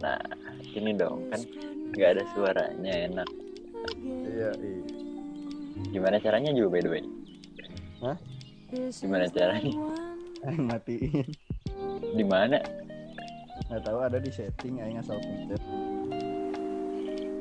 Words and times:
Nah, 0.00 0.20
ini 0.72 0.96
dong 0.96 1.28
kan 1.28 1.40
nggak 1.92 2.10
ada 2.16 2.22
suaranya 2.32 2.92
enak. 3.08 3.28
Iya, 4.00 4.50
iya. 4.56 4.82
Gimana 5.92 6.16
caranya 6.20 6.50
juga 6.56 6.68
by 6.76 6.82
the 6.84 6.90
way? 6.90 7.04
Hah? 8.00 8.16
Gimana 8.72 9.26
caranya? 9.28 9.72
Matiin. 10.72 11.28
Di 12.16 12.24
mana? 12.24 12.58
Nggak 13.68 13.82
tahu 13.84 13.98
ada 14.00 14.18
di 14.18 14.32
setting 14.32 14.80
aing 14.80 15.00
asal 15.00 15.20
pencet. 15.20 15.62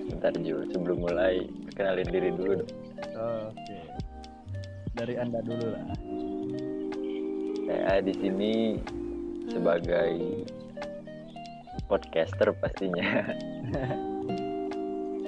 Bentar 0.09 0.35
Ju, 0.35 0.67
sebelum 0.73 0.99
mulai 0.99 1.47
kenalin 1.79 2.09
diri 2.11 2.29
dulu 2.35 2.59
dong. 2.59 2.71
Oke. 3.55 3.79
Dari 4.99 5.15
Anda 5.15 5.39
dulu 5.39 5.67
lah. 5.69 5.85
Saya 7.69 8.01
di 8.03 8.13
sini 8.17 8.53
sebagai 9.47 10.43
podcaster 11.89 12.53
pastinya. 12.61 13.25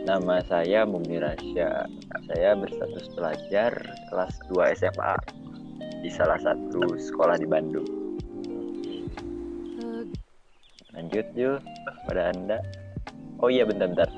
Nama 0.07 0.35
saya 0.45 0.85
Mumirasya. 0.85 1.89
Saya 2.29 2.49
berstatus 2.53 3.09
pelajar 3.17 3.73
kelas 4.13 4.33
2 4.53 4.77
SMA 4.77 5.13
di 6.05 6.09
salah 6.13 6.37
satu 6.37 6.97
sekolah 6.97 7.41
di 7.41 7.49
Bandung. 7.49 7.89
Lanjut 10.91 11.25
yuk 11.33 11.59
pada 12.05 12.29
Anda. 12.29 12.61
Oh 13.41 13.49
iya 13.49 13.65
bentar-bentar. 13.65 14.09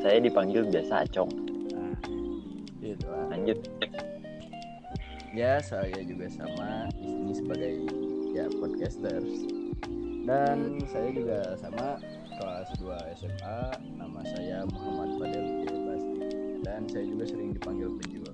Saya 0.00 0.24
dipanggil 0.24 0.64
biasa 0.70 1.04
Acong. 1.04 1.28
Nah, 1.74 1.96
gitu. 2.80 3.06
Lanjut. 3.28 3.58
Ya, 5.36 5.60
saya 5.60 6.00
juga 6.06 6.32
sama 6.32 6.88
di 6.96 7.06
sini 7.12 7.32
sebagai 7.36 7.74
ya 8.38 8.46
podcasters. 8.62 9.50
Dan 10.22 10.78
saya 10.86 11.10
juga 11.10 11.58
sama 11.58 11.98
kelas 12.38 12.70
2 12.78 13.18
SMA. 13.18 13.60
Nama 13.98 14.20
saya 14.30 14.62
Muhammad 14.70 15.18
Fadel. 15.18 15.46
Basti. 15.66 16.22
Dan 16.62 16.86
saya 16.86 17.04
juga 17.10 17.24
sering 17.26 17.50
dipanggil 17.58 17.90
penjul. 17.98 18.30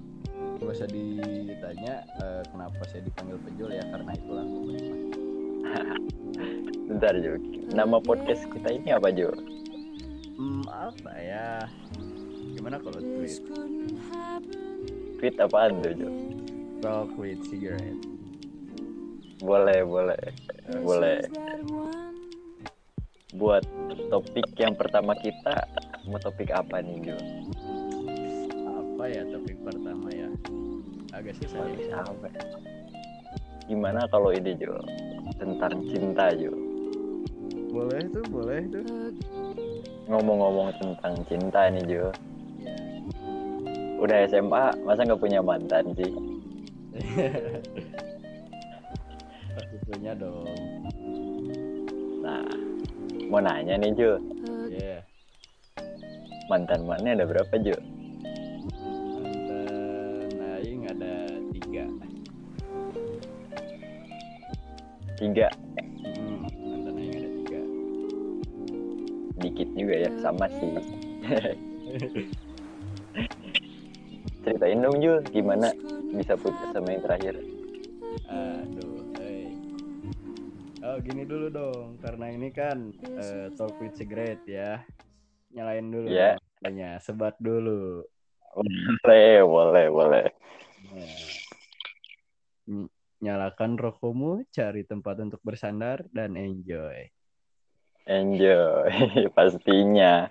Gak 0.60 0.69
usah 0.77 0.88
ditanya 0.92 2.05
eh, 2.20 2.42
kenapa 2.52 2.82
saya 2.92 3.00
dipanggil 3.08 3.41
penjul 3.48 3.70
ya 3.72 3.84
karena 3.88 4.12
itulah. 4.12 4.47
Bentar 6.92 7.14
Jo. 7.16 7.41
Nama 7.72 7.97
podcast 8.05 8.44
kita 8.52 8.69
ini 8.77 8.92
apa 8.92 9.08
Jo? 9.08 9.32
Hmm, 10.36 10.69
apa 10.69 11.12
ya? 11.16 11.64
Gimana 12.52 12.77
kalau 12.77 13.00
tweet? 13.00 13.41
Fit 15.16 15.41
apaan 15.41 15.80
tuh 15.80 15.97
Jo? 15.97 16.10
Talk 16.84 17.16
with 17.16 17.41
cigarette. 17.48 18.14
Boleh, 19.45 19.84
boleh. 19.84 20.23
Boleh. 20.81 21.20
Buat 23.37 23.61
topik 24.09 24.48
yang 24.56 24.73
pertama 24.73 25.12
kita, 25.20 25.69
mau 26.09 26.17
topik 26.17 26.48
apa 26.48 26.81
nih 26.81 27.12
Jo? 27.12 27.17
Apa 28.65 29.05
ya 29.05 29.20
topik 29.28 29.61
pertama 29.61 30.09
ya? 30.17 30.33
Agak 31.12 31.37
susah 31.37 31.61
Topik 31.61 31.77
ini. 31.77 31.92
apa? 31.92 32.27
Gimana 33.69 34.09
kalau 34.09 34.33
ini 34.33 34.56
Jo? 34.56 34.81
Tentang 35.37 35.77
cinta 35.92 36.33
Jo. 36.33 36.56
Boleh 37.69 38.00
tuh, 38.17 38.25
boleh 38.33 38.65
tuh. 38.72 39.12
Ngomong-ngomong 40.09 40.72
tentang 40.81 41.20
cinta 41.28 41.69
nih 41.69 41.84
Jo. 41.84 42.09
Ya. 42.65 42.77
Udah 44.00 44.25
SMA, 44.25 44.72
masa 44.89 45.05
nggak 45.05 45.20
punya 45.20 45.45
mantan 45.45 45.92
sih? 46.00 46.09
Punya 50.05 50.20
dong. 50.20 50.44
Nah, 52.20 52.44
mau 53.32 53.41
nanya 53.41 53.81
nih 53.81 53.88
Jo. 53.97 54.20
Ya. 54.69 55.00
Mantan 56.53 56.84
mana 56.84 57.16
ada 57.16 57.25
berapa 57.25 57.56
Jo? 57.56 57.72
Mantan 59.16 60.44
Aing 60.60 60.84
ada 60.93 61.25
tiga. 61.56 61.88
Tiga. 65.16 65.48
Hmm, 66.04 66.53
mantan 66.53 67.00
Aing 67.00 67.16
ada 67.16 67.31
tiga. 67.41 67.60
Dikit 69.41 69.69
juga 69.72 69.94
ya, 70.04 70.10
sama 70.20 70.53
sih. 70.53 70.69
Ceritain 74.44 74.84
dong 74.84 75.00
Jo, 75.00 75.25
gimana 75.32 75.72
bisa 76.12 76.37
putus 76.37 76.69
sama 76.76 76.93
yang 76.93 77.00
terakhir? 77.00 77.41
Hei. 78.28 78.53
Oh 80.94 81.03
gini 81.03 81.27
dulu 81.27 81.50
dong, 81.50 81.99
karena 81.99 82.31
ini 82.31 82.55
kan 82.55 82.94
eh, 83.19 83.50
talk 83.59 83.75
with 83.82 83.99
cigarette 83.99 84.47
ya. 84.47 84.78
Nyalain 85.50 85.91
dulu. 85.91 86.06
Ya. 86.06 86.38
Tanya, 86.62 87.03
sebat 87.03 87.34
dulu. 87.43 88.06
Boleh, 89.03 89.43
boleh, 89.43 89.87
boleh. 89.91 90.27
Ya. 90.94 91.10
Ny- 92.71 92.94
Nyalakan 93.27 93.75
rokokmu, 93.75 94.47
cari 94.55 94.87
tempat 94.87 95.19
untuk 95.19 95.43
bersandar 95.43 96.06
dan 96.15 96.38
enjoy. 96.38 97.11
Enjoy, 98.06 98.87
pastinya. 99.34 100.31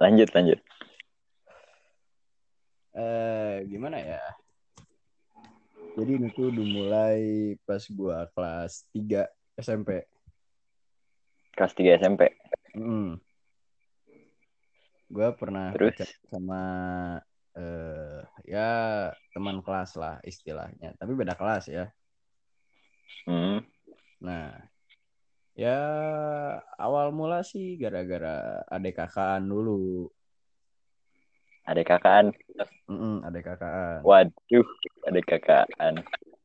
Lanjut, 0.00 0.32
lanjut. 0.32 0.60
eh 2.96 3.68
gimana 3.68 4.00
ya? 4.00 4.24
Jadi 6.00 6.16
ini 6.16 6.28
tuh 6.32 6.48
dimulai 6.48 7.52
pas 7.68 7.84
gua 7.92 8.24
kelas 8.32 8.88
3 8.96 9.28
SMP. 9.60 10.08
Kelas 11.52 11.76
3 11.76 12.00
SMP. 12.00 12.32
Mm. 12.72 13.20
Gua 15.12 15.28
pernah 15.36 15.76
Terus? 15.76 16.00
sama 16.32 16.62
eh 17.52 18.24
ya 18.48 18.70
teman 19.36 19.60
kelas 19.60 20.00
lah 20.00 20.16
istilahnya, 20.24 20.96
tapi 20.96 21.12
beda 21.12 21.36
kelas 21.36 21.68
ya. 21.68 21.92
Hmm. 23.28 23.60
Nah, 24.24 24.56
ya 25.52 25.76
awal 26.80 27.12
mula 27.12 27.44
sih 27.44 27.76
gara-gara 27.76 28.64
adek 28.72 29.04
kakaan 29.04 29.44
dulu. 29.44 30.08
Ada 31.68 31.84
kakaan. 31.84 32.32
Mm 32.88 33.20
adek 33.28 33.52
kakaan. 33.52 34.00
Waduh, 34.00 34.68
ada 35.06 35.20
kakaan. 35.24 35.94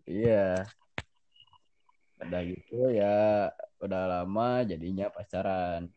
Iya. 0.05 0.63
Udah 2.21 2.41
gitu 2.47 2.89
ya 2.95 3.51
udah 3.83 4.03
lama 4.07 4.63
jadinya 4.63 5.11
pacaran. 5.11 5.91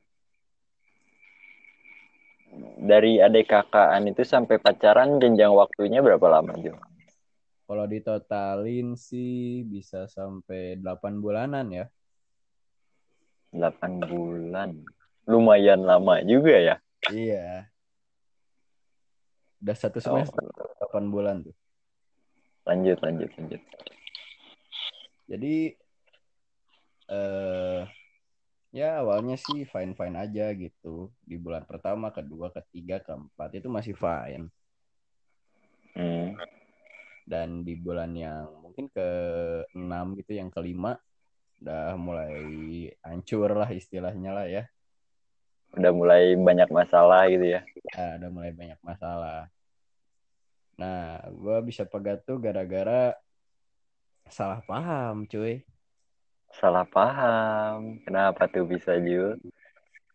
Dari 2.80 3.20
adik 3.20 3.52
kakaan 3.52 4.08
itu 4.08 4.24
sampai 4.24 4.56
pacaran 4.56 5.20
jenjang 5.20 5.52
waktunya 5.52 6.00
berapa 6.00 6.26
lama 6.26 6.56
Jo? 6.58 6.74
Kalau 7.68 7.84
ditotalin 7.84 8.97
sih 8.97 9.60
bisa 9.68 10.08
sampai 10.08 10.80
8 10.80 11.20
bulanan 11.20 11.68
ya. 11.68 11.84
8 13.52 14.00
bulan. 14.08 14.72
Lumayan 15.28 15.84
lama 15.84 16.24
juga 16.24 16.56
ya. 16.56 16.76
Iya. 17.12 17.68
Udah 19.60 19.76
satu 19.76 20.00
Oh, 20.00 20.24
semester 20.24 20.48
8 20.88 21.12
bulan 21.12 21.44
tuh. 21.44 21.52
Lanjut, 22.68 22.98
lanjut, 23.00 23.30
lanjut. 23.40 23.62
Jadi 25.28 25.72
eh 27.08 27.82
ya 28.68 29.00
awalnya 29.00 29.40
sih 29.40 29.64
fine-fine 29.64 30.16
aja 30.16 30.52
gitu. 30.52 31.08
Di 31.24 31.40
bulan 31.40 31.64
pertama, 31.64 32.12
kedua, 32.12 32.52
ketiga, 32.52 33.00
keempat 33.00 33.56
itu 33.56 33.68
masih 33.72 33.96
fine. 33.96 34.52
Hmm. 35.96 36.36
Dan 37.28 37.65
di 37.65 37.76
bulan 37.76 38.12
yang 38.12 38.48
mungkin 38.60 38.92
ke 38.92 39.09
enam 39.72 40.16
gitu, 40.16 40.36
yang 40.36 40.53
kelima 40.53 41.00
udah 41.59 41.98
mulai 41.98 42.38
hancur 43.03 43.50
lah 43.50 43.68
istilahnya 43.72 44.30
lah 44.32 44.47
ya. 44.47 44.64
Udah 45.76 45.92
mulai 45.92 46.32
banyak 46.38 46.71
masalah 46.72 47.28
gitu 47.28 47.56
ya. 47.56 47.60
Nah, 47.92 48.16
udah 48.16 48.30
mulai 48.32 48.53
banyak 48.56 48.80
masalah. 48.80 49.53
Nah, 50.78 51.19
gua 51.34 51.59
bisa 51.59 51.83
pegat 51.83 52.22
tuh 52.22 52.39
gara-gara 52.39 53.13
salah 54.30 54.63
paham, 54.63 55.27
cuy. 55.27 55.65
Salah 56.54 56.86
paham. 56.86 58.01
Kenapa 58.07 58.47
tuh 58.47 58.65
bisa 58.65 58.97
Jo? 59.03 59.36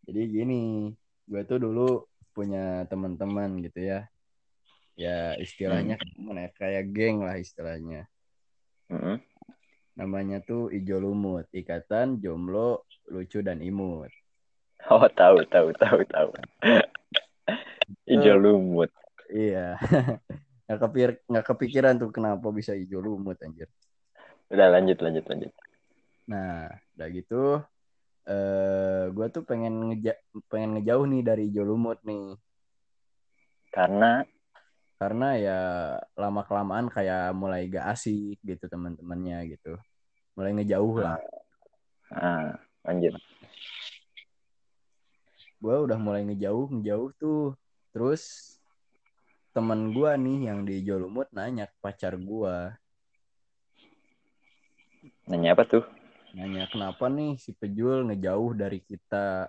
Jadi 0.03 0.21
gini, 0.27 0.91
gue 1.27 1.41
tuh 1.47 1.59
dulu 1.61 2.03
punya 2.35 2.83
teman-teman 2.89 3.61
gitu 3.63 3.79
ya. 3.79 4.07
Ya 4.93 5.33
istilahnya 5.41 5.97
gimana 6.13 6.47
ya, 6.47 6.49
kayak 6.53 6.85
geng 6.93 7.25
lah 7.25 7.37
istilahnya. 7.39 8.05
Hmm. 8.91 9.17
Namanya 9.97 10.41
tuh 10.41 10.69
Ijo 10.73 11.01
Lumut, 11.01 11.49
Ikatan 11.53 12.21
Jomblo 12.21 12.85
Lucu 13.09 13.41
dan 13.41 13.61
Imut. 13.61 14.09
Oh, 14.91 15.07
tahu, 15.07 15.47
tahu, 15.47 15.71
tahu, 15.79 16.03
tahu. 16.11 16.31
Ijo 18.13 18.33
lumut. 18.35 18.91
Iya. 19.31 19.79
nggak 20.63 20.79
kepikir 20.79 21.09
nggak 21.27 21.45
kepikiran 21.45 21.93
tuh 21.99 22.09
kenapa 22.11 22.47
bisa 22.49 22.71
Ijo 22.73 23.03
Lumut 23.03 23.39
anjir. 23.43 23.67
Udah 24.47 24.67
lanjut, 24.69 24.97
lanjut, 25.01 25.25
lanjut. 25.27 25.51
Nah, 26.29 26.71
udah 26.95 27.07
gitu 27.11 27.63
eh 28.23 29.11
gue 29.11 29.27
tuh 29.35 29.43
pengen 29.43 29.91
ngeja 29.91 30.15
pengen 30.47 30.79
ngejauh 30.79 31.03
nih 31.11 31.21
dari 31.27 31.45
Jolumut 31.51 31.99
nih 32.07 32.39
Karena 33.73 34.23
karena 34.95 35.35
ya 35.35 35.59
lama 36.15 36.47
kelamaan 36.47 36.87
kayak 36.87 37.35
mulai 37.35 37.67
gak 37.67 37.91
asik 37.91 38.39
gitu 38.39 38.63
teman-temannya 38.71 39.51
gitu 39.57 39.75
mulai 40.39 40.55
ngejauh 40.55 41.03
lah 41.03 41.19
ah, 42.15 42.55
lanjut. 42.87 43.19
gue 45.59 45.75
udah 45.83 45.99
mulai 45.99 46.23
ngejauh 46.23 46.71
ngejauh 46.79 47.11
tuh 47.19 47.43
terus 47.91 48.52
teman 49.53 49.93
gue 49.93 50.11
nih 50.17 50.49
yang 50.49 50.65
di 50.65 50.81
Jolumut 50.81 51.29
nanya 51.29 51.69
pacar 51.79 52.17
gue 52.17 52.55
Nanya 55.29 55.53
apa 55.55 55.63
tuh? 55.69 55.83
nanya 56.33 56.65
kenapa 56.65 57.05
nih 57.13 57.37
si 57.37 57.53
Pejul 57.53 58.09
ngejauh 58.09 58.57
dari 58.57 58.81
kita 58.81 59.45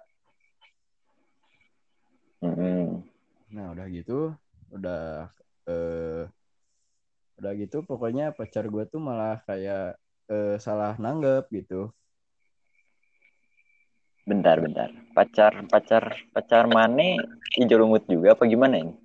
Mm-mm. 2.45 3.01
nah 3.49 3.73
udah 3.73 3.89
gitu 3.89 4.37
udah 4.69 5.33
eh 5.65 6.29
udah 7.41 7.53
gitu 7.57 7.81
pokoknya 7.89 8.37
pacar 8.37 8.69
gue 8.69 8.85
tuh 8.85 9.01
malah 9.01 9.41
kayak 9.49 9.97
eh, 10.29 10.61
salah 10.61 10.93
nanggep 11.01 11.49
gitu 11.49 11.89
Bentar, 14.25 14.57
bentar. 14.57 14.89
Pacar, 15.13 15.53
pacar, 15.69 16.17
pacar 16.33 16.65
Mane 16.65 17.21
hijau 17.61 17.77
lumut 17.85 18.09
juga 18.09 18.33
apa 18.33 18.49
gimana 18.49 18.81
ini? 18.81 19.04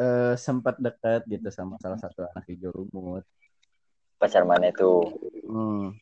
Eh 0.00 0.34
sempat 0.40 0.80
dekat 0.80 1.28
gitu 1.28 1.48
sama 1.52 1.76
salah 1.76 2.00
satu 2.00 2.24
anak 2.32 2.48
hijau 2.48 2.72
lumut 2.72 3.24
Pacar 4.20 4.44
Mane 4.44 4.68
tuh. 4.76 5.00
hmm. 5.48 5.96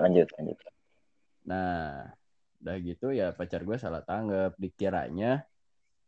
Lanjut, 0.00 0.28
lanjut. 0.40 0.58
Nah, 1.44 2.08
udah 2.64 2.76
gitu 2.80 3.12
ya 3.12 3.36
pacar 3.36 3.60
gue 3.60 3.76
salah 3.76 4.00
tanggap. 4.00 4.56
Dikiranya 4.56 5.44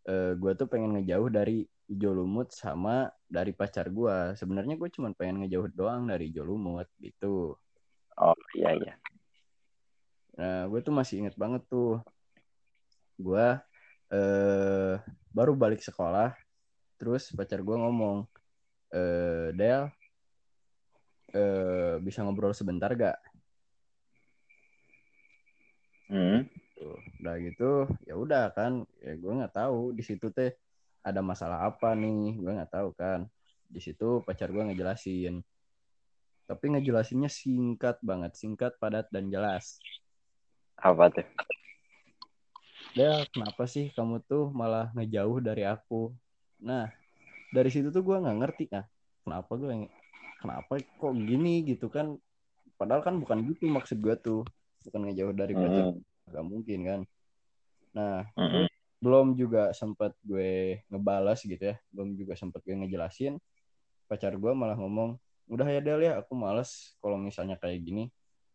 eh, 0.08 0.32
gue 0.40 0.52
tuh 0.56 0.64
pengen 0.64 0.96
ngejauh 0.96 1.28
dari 1.28 1.68
hijau 1.92 2.16
lumut 2.16 2.48
sama 2.56 3.12
dari 3.28 3.52
pacar 3.52 3.92
gue. 3.92 4.32
Sebenarnya 4.40 4.80
gue 4.80 4.88
cuma 4.88 5.12
pengen 5.12 5.44
ngejauh 5.44 5.68
doang 5.76 6.08
dari 6.08 6.32
hijau 6.32 6.48
lumut 6.48 6.88
gitu. 6.96 7.52
Oh, 8.16 8.36
iya, 8.56 8.72
iya. 8.72 8.94
Nah, 10.40 10.64
gue 10.72 10.80
tuh 10.80 10.96
masih 10.96 11.28
inget 11.28 11.36
banget 11.36 11.60
tuh. 11.68 12.00
Gue 13.20 13.46
eh, 14.16 14.94
baru 15.38 15.54
balik 15.54 15.78
sekolah, 15.78 16.34
terus 16.98 17.30
pacar 17.30 17.62
gue 17.62 17.76
ngomong, 17.78 18.26
eh, 18.90 19.54
Del, 19.54 19.86
eh, 21.30 21.94
bisa 22.02 22.26
ngobrol 22.26 22.50
sebentar 22.50 22.90
gak? 22.98 23.14
Hmm. 26.10 26.48
Tuh, 26.78 26.98
udah 27.20 27.34
gitu 27.42 27.70
ya 28.06 28.14
udah 28.14 28.54
kan 28.54 28.86
ya 29.02 29.18
gue 29.18 29.32
nggak 29.34 29.50
tahu 29.50 29.90
di 29.90 30.06
situ 30.06 30.30
teh 30.30 30.54
ada 31.02 31.18
masalah 31.18 31.66
apa 31.66 31.90
nih 31.98 32.38
gue 32.38 32.52
nggak 32.54 32.70
tahu 32.70 32.94
kan 32.94 33.26
di 33.66 33.82
situ 33.82 34.22
pacar 34.22 34.54
gue 34.54 34.62
ngejelasin 34.62 35.42
tapi 36.46 36.64
ngejelasinnya 36.70 37.26
singkat 37.26 37.98
banget 37.98 38.32
singkat 38.38 38.78
padat 38.78 39.10
dan 39.10 39.26
jelas 39.26 39.82
Apa 40.78 41.10
tuh? 41.10 41.26
Del 42.96 43.24
kenapa 43.30 43.68
sih 43.68 43.92
kamu 43.92 44.24
tuh 44.24 44.50
malah 44.50 44.90
ngejauh 44.96 45.38
dari 45.44 45.62
aku? 45.62 46.10
Nah 46.64 46.90
dari 47.48 47.70
situ 47.72 47.88
tuh 47.94 48.02
gue 48.04 48.16
nggak 48.20 48.38
ngerti 48.44 48.64
ah 48.76 48.84
kenapa 49.24 49.50
gue 49.56 49.88
kenapa 50.40 50.72
kok 50.80 51.14
gini 51.24 51.62
gitu 51.68 51.86
kan? 51.92 52.16
Padahal 52.78 53.02
kan 53.02 53.18
bukan 53.18 53.44
gitu 53.46 53.68
maksud 53.70 53.98
gue 54.00 54.14
tuh. 54.18 54.42
Bukan 54.86 55.10
ngejauh 55.10 55.34
dari 55.34 55.54
pacar 55.54 55.86
Hmm. 55.92 56.00
nggak 56.32 56.44
mungkin 56.46 56.78
kan? 56.84 57.00
Nah 57.94 58.24
Mm-mm. 58.36 58.66
belum 58.98 59.38
juga 59.38 59.70
sempat 59.76 60.16
gue 60.24 60.82
ngebalas 60.90 61.44
gitu 61.46 61.60
ya. 61.60 61.76
Belum 61.94 62.16
juga 62.18 62.34
sempat 62.34 62.64
gue 62.66 62.74
ngejelasin. 62.74 63.38
Pacar 64.08 64.32
gue 64.34 64.52
malah 64.56 64.74
ngomong 64.74 65.20
udah 65.48 65.64
ya 65.68 65.80
Del 65.80 66.04
ya 66.04 66.20
aku 66.20 66.32
males 66.36 66.96
kalau 66.98 67.20
misalnya 67.20 67.60
kayak 67.60 67.78
gini. 67.84 68.08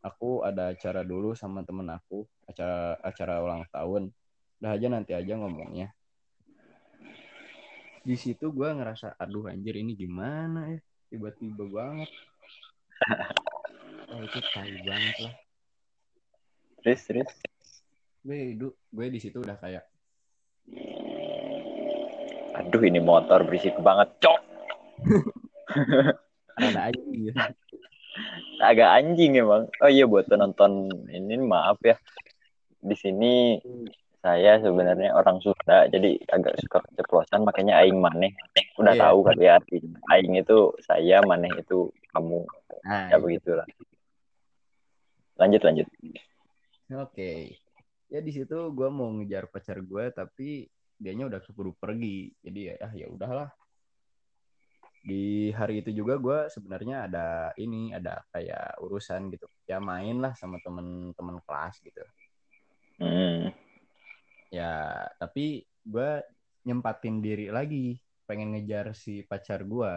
Aku 0.04 0.44
ada 0.44 0.76
acara 0.76 1.00
dulu 1.08 1.32
sama 1.32 1.64
temen 1.64 1.88
aku 1.88 2.28
acara 2.44 3.00
acara 3.00 3.40
ulang 3.40 3.64
tahun 3.72 4.12
udah 4.64 4.80
aja 4.80 4.88
nanti 4.88 5.12
aja 5.12 5.36
ngomongnya 5.36 5.92
di 8.08 8.16
situ 8.16 8.48
gue 8.48 8.70
ngerasa 8.72 9.20
aduh 9.20 9.52
anjir 9.52 9.76
ini 9.76 9.92
gimana 9.92 10.72
ya 10.72 10.80
tiba-tiba 11.12 11.68
banget 11.68 12.08
oh, 14.08 14.24
itu 14.24 14.40
tai 14.56 14.72
banget 14.88 15.18
lah 15.28 15.36
Terus, 16.80 17.04
terus. 17.04 17.32
gue 18.24 18.56
hidup 18.56 18.72
gue 18.72 19.06
di 19.12 19.20
situ 19.20 19.44
udah 19.44 19.60
kayak 19.60 19.84
Aduh, 22.54 22.86
ini 22.86 23.02
motor 23.04 23.44
berisik 23.44 23.76
banget, 23.82 24.14
cok. 24.22 24.40
ada 26.62 26.94
aja 26.94 27.02
gitu. 27.12 27.34
Agak 28.62 28.90
anjing 28.94 29.42
emang. 29.42 29.68
Oh 29.82 29.90
iya, 29.90 30.06
buat 30.06 30.30
penonton 30.30 30.88
ini 31.10 31.34
maaf 31.42 31.82
ya. 31.82 31.98
Di 32.78 32.94
sini 32.94 33.58
saya 34.24 34.56
sebenarnya 34.64 35.12
orang 35.12 35.44
Sunda, 35.44 35.84
jadi 35.92 36.16
agak 36.32 36.56
suka 36.64 36.80
keceplosan, 36.88 37.44
makanya 37.44 37.84
aing 37.84 38.00
maneh. 38.00 38.32
Udah 38.80 38.96
Iya. 38.96 39.04
tahu 39.12 39.20
kali 39.28 39.44
ya 39.44 39.60
artinya. 39.60 40.00
Aing 40.16 40.40
itu 40.40 40.58
saya, 40.80 41.20
maneh 41.28 41.52
itu 41.60 41.92
kamu. 42.16 42.48
nah 42.88 43.12
Ya 43.12 43.20
begitulah. 43.20 43.68
Lanjut, 45.36 45.62
lanjut. 45.68 45.88
Oke. 47.04 47.60
Ya 48.08 48.20
di 48.24 48.32
situ 48.32 48.56
gue 48.72 48.88
mau 48.88 49.12
ngejar 49.12 49.52
pacar 49.52 49.84
gue 49.84 50.06
tapi 50.16 50.72
dianya 50.96 51.28
udah 51.28 51.44
keburu 51.44 51.76
pergi. 51.76 52.32
Jadi 52.40 52.60
ya 52.72 52.76
ah, 52.80 52.94
ya 52.96 53.12
udahlah. 53.12 53.52
Di 55.04 55.52
hari 55.52 55.84
itu 55.84 55.92
juga 55.92 56.16
gue 56.16 56.48
sebenarnya 56.48 57.12
ada 57.12 57.28
ini 57.60 57.92
ada 57.92 58.24
kayak 58.32 58.80
urusan 58.80 59.28
gitu. 59.36 59.52
Ya 59.68 59.84
main 59.84 60.24
lah 60.24 60.32
sama 60.40 60.64
temen-temen 60.64 61.44
kelas 61.44 61.76
gitu. 61.84 62.04
Hmm. 63.04 63.52
Ya 64.54 65.10
tapi 65.18 65.66
gue 65.82 66.22
nyempatin 66.62 67.26
diri 67.26 67.50
lagi 67.50 67.98
pengen 68.30 68.54
ngejar 68.54 68.94
si 68.94 69.26
pacar 69.26 69.66
gue. 69.66 69.94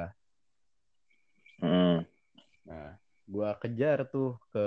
Hmm. 1.61 2.05
Nah, 2.67 2.97
gue 3.29 3.51
kejar 3.63 4.09
tuh 4.09 4.41
ke 4.49 4.67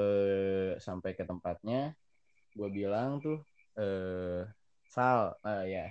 sampai 0.77 1.17
ke 1.17 1.25
tempatnya. 1.25 1.93
Gue 2.53 2.69
bilang 2.69 3.17
tuh, 3.22 3.41
eh 3.77 4.46
Sal, 4.89 5.38
eh, 5.46 5.63
ya. 5.69 5.86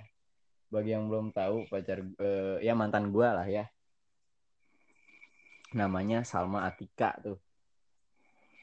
Bagi 0.69 0.91
yang 0.91 1.07
belum 1.07 1.31
tahu 1.31 1.71
pacar, 1.71 2.03
eh, 2.03 2.57
ya 2.63 2.73
mantan 2.75 3.15
gue 3.15 3.27
lah 3.27 3.47
ya. 3.47 3.65
Namanya 5.71 6.25
Salma 6.25 6.65
Atika 6.67 7.15
tuh. 7.21 7.39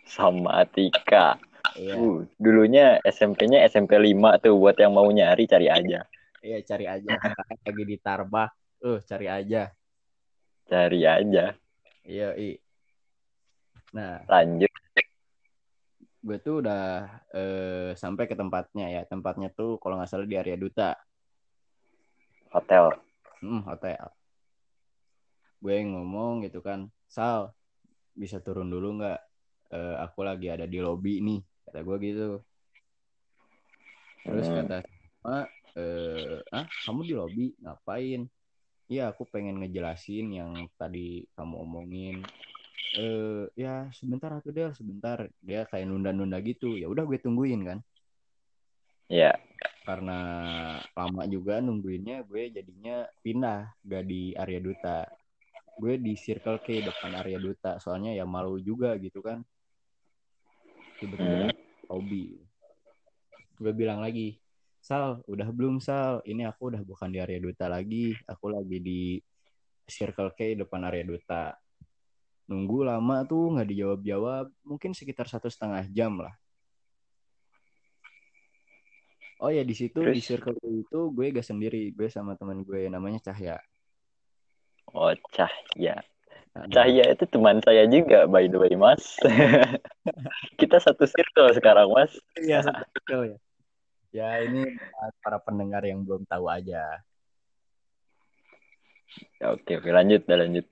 Sama 0.07 0.61
Atika. 0.61 1.41
Iya, 1.77 1.93
Uh, 1.93 2.25
dulunya 2.41 2.97
SMP-nya 3.05 3.61
SMP 3.69 4.01
5 4.01 4.41
tuh 4.41 4.57
buat 4.57 4.77
yang 4.81 4.97
mau 4.97 5.05
nyari 5.13 5.45
cari 5.45 5.69
aja. 5.69 6.09
iya 6.41 6.59
cari 6.65 6.89
aja. 6.89 7.11
Sekarang 7.21 7.59
lagi 7.69 7.85
di 7.85 7.97
Tarbah, 8.01 8.49
uh 8.81 8.99
cari 9.05 9.27
aja. 9.29 9.69
Cari 10.67 11.01
aja. 11.05 11.53
Iya, 12.07 12.33
i. 12.39 12.57
Nah, 13.93 14.25
Lanjut. 14.25 14.73
gue 16.27 16.39
tuh 16.43 16.59
udah 16.59 17.07
eh, 17.35 17.91
sampai 17.95 18.25
ke 18.27 18.35
tempatnya 18.35 18.91
ya. 18.91 19.03
Tempatnya 19.05 19.53
tuh 19.53 19.77
kalau 19.79 20.01
nggak 20.01 20.11
salah 20.11 20.27
di 20.27 20.35
area 20.39 20.57
Duta. 20.57 20.97
Hotel. 22.51 22.95
Hmm, 23.45 23.63
hotel. 23.69 24.11
Gue 25.61 25.83
ngomong 25.83 26.47
gitu 26.47 26.63
kan, 26.65 26.89
Sal, 27.11 27.53
bisa 28.17 28.41
turun 28.41 28.71
dulu 28.71 29.03
nggak? 29.03 29.21
Eh, 29.77 29.97
aku 29.99 30.23
lagi 30.23 30.47
ada 30.47 30.63
di 30.63 30.79
lobby 30.79 31.19
nih, 31.19 31.43
kata 31.67 31.83
gue 31.83 31.97
gitu. 32.03 32.29
Terus 34.27 34.47
Hmm. 34.51 34.57
kata 34.63 34.77
sama, 34.87 35.39
eh, 35.75 36.39
ah 36.55 36.67
kamu 36.87 37.01
di 37.03 37.15
lobby 37.15 37.47
ngapain? 37.63 38.27
Iya, 38.87 39.11
aku 39.11 39.27
pengen 39.27 39.59
ngejelasin 39.59 40.31
yang 40.31 40.51
tadi 40.79 41.27
kamu 41.35 41.55
omongin. 41.59 42.17
Eh, 42.95 43.51
ya 43.59 43.91
sebentar 43.91 44.31
aku 44.31 44.55
Del, 44.55 44.71
sebentar. 44.79 45.27
Dia 45.43 45.67
kayak 45.67 45.91
nunda-nunda 45.91 46.39
gitu. 46.39 46.79
Ya 46.79 46.87
udah 46.87 47.03
gue 47.03 47.19
tungguin 47.19 47.67
kan. 47.67 47.79
Ya. 49.11 49.35
Karena 49.83 50.19
lama 50.95 51.23
juga 51.27 51.59
nungguinnya, 51.63 52.27
gue 52.27 52.51
jadinya 52.51 53.07
pindah 53.23 53.75
gak 53.87 54.05
di 54.07 54.35
area 54.39 54.59
duta. 54.63 55.07
Gue 55.79 55.99
di 55.99 56.15
Circle 56.15 56.63
K 56.63 56.87
depan 56.87 57.15
area 57.19 57.39
duta. 57.43 57.79
Soalnya 57.83 58.15
ya 58.15 58.23
malu 58.23 58.59
juga 58.63 58.95
gitu 59.03 59.19
kan. 59.23 59.43
Tiba-tiba 61.03 61.56
Lobby. 61.89 62.37
Gue 63.57 63.73
bilang 63.73 64.05
lagi, 64.05 64.37
Sal, 64.83 65.25
udah 65.27 65.49
belum 65.51 65.81
Sal? 65.81 66.21
Ini 66.27 66.47
aku 66.47 66.75
udah 66.75 66.83
bukan 66.85 67.09
di 67.11 67.19
area 67.19 67.41
duta 67.41 67.67
lagi. 67.67 68.13
Aku 68.29 68.53
lagi 68.53 68.79
di 68.83 69.19
Circle 69.87 70.35
K 70.35 70.55
depan 70.59 70.85
area 70.87 71.07
duta. 71.07 71.55
Nunggu 72.47 72.87
lama 72.87 73.27
tuh 73.27 73.57
nggak 73.57 73.69
dijawab-jawab. 73.71 74.47
Mungkin 74.63 74.95
sekitar 74.95 75.27
satu 75.27 75.51
setengah 75.51 75.87
jam 75.91 76.19
lah. 76.21 76.35
oh 79.37 79.53
ya 79.53 79.61
di 79.61 79.77
situ 79.77 80.01
di 80.01 80.21
circle 80.25 80.57
itu 80.65 81.01
gue 81.13 81.27
gak 81.29 81.45
sendiri 81.45 81.93
gue 81.93 82.09
sama 82.09 82.41
teman 82.41 82.65
gue 82.65 82.89
namanya 82.89 83.21
Cahya 83.21 83.61
Oh, 84.95 85.13
Cahya. 85.35 85.99
Cahya 86.67 87.13
itu 87.13 87.25
teman 87.27 87.61
saya 87.61 87.85
juga, 87.85 88.25
by 88.25 88.49
the 88.49 88.57
way, 88.57 88.73
Mas. 88.73 89.19
Kita 90.61 90.81
satu 90.81 91.05
circle 91.05 91.53
sekarang, 91.53 91.93
Mas. 91.93 92.13
iya 92.39 92.61
satu 92.61 92.81
circle 92.93 93.23
ya 93.31 93.39
ya 94.15 94.29
ini 94.41 94.65
buat 94.73 95.13
para 95.21 95.37
pendengar 95.37 95.85
yang 95.85 96.01
belum 96.01 96.25
tahu 96.25 96.49
aja 96.49 97.05
Ya, 99.37 99.53
oke, 99.53 99.69
oke, 99.77 99.89
lanjut, 99.89 100.25
dah 100.25 100.41
lanjut. 100.41 100.65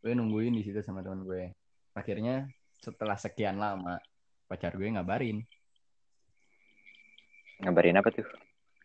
gue 0.00 0.12
nungguin 0.16 0.56
di 0.56 0.64
situ 0.64 0.80
sama 0.80 1.04
teman 1.04 1.22
gue 1.22 1.52
akhirnya 1.92 2.48
setelah 2.80 3.14
sekian 3.14 3.60
lama 3.60 4.00
pacar 4.48 4.72
gue 4.72 4.88
ngabarin 4.88 5.44
Ngabarin 7.60 8.00
apa 8.00 8.08
tuh? 8.08 8.24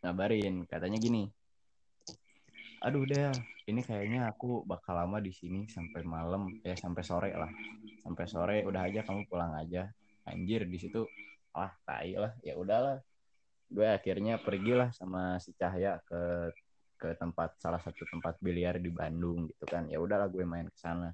ngabarin 0.03 0.67
katanya 0.67 0.99
gini 0.99 1.31
aduh 2.77 3.07
deh 3.07 3.31
ini 3.65 3.81
kayaknya 3.81 4.29
aku 4.29 4.61
bakal 4.61 4.93
lama 4.93 5.17
di 5.17 5.33
sini 5.33 5.65
sampai 5.65 6.05
malam 6.05 6.53
ya 6.61 6.77
sampai 6.77 7.01
sore 7.01 7.31
lah. 7.33 7.49
Sampai 8.05 8.25
sore 8.29 8.57
udah 8.61 8.85
aja 8.85 9.01
kamu 9.01 9.25
pulang 9.25 9.57
aja. 9.57 9.89
Anjir 10.29 10.69
di 10.69 10.77
situ 10.77 11.01
ah 11.57 11.73
tai 11.81 12.13
lah. 12.13 12.33
Ya 12.45 12.53
udahlah. 12.53 13.01
Gue 13.65 13.89
akhirnya 13.89 14.37
pergilah 14.37 14.93
sama 14.93 15.41
si 15.41 15.49
Cahya 15.57 15.97
ke 16.05 16.53
ke 16.95 17.09
tempat 17.17 17.57
salah 17.57 17.81
satu 17.81 18.05
tempat 18.05 18.37
biliar 18.37 18.77
di 18.77 18.93
Bandung 18.93 19.49
gitu 19.49 19.65
kan. 19.65 19.89
Ya 19.89 19.97
udahlah 19.97 20.29
gue 20.29 20.45
main 20.45 20.69
ke 20.69 20.77
sana. 20.77 21.09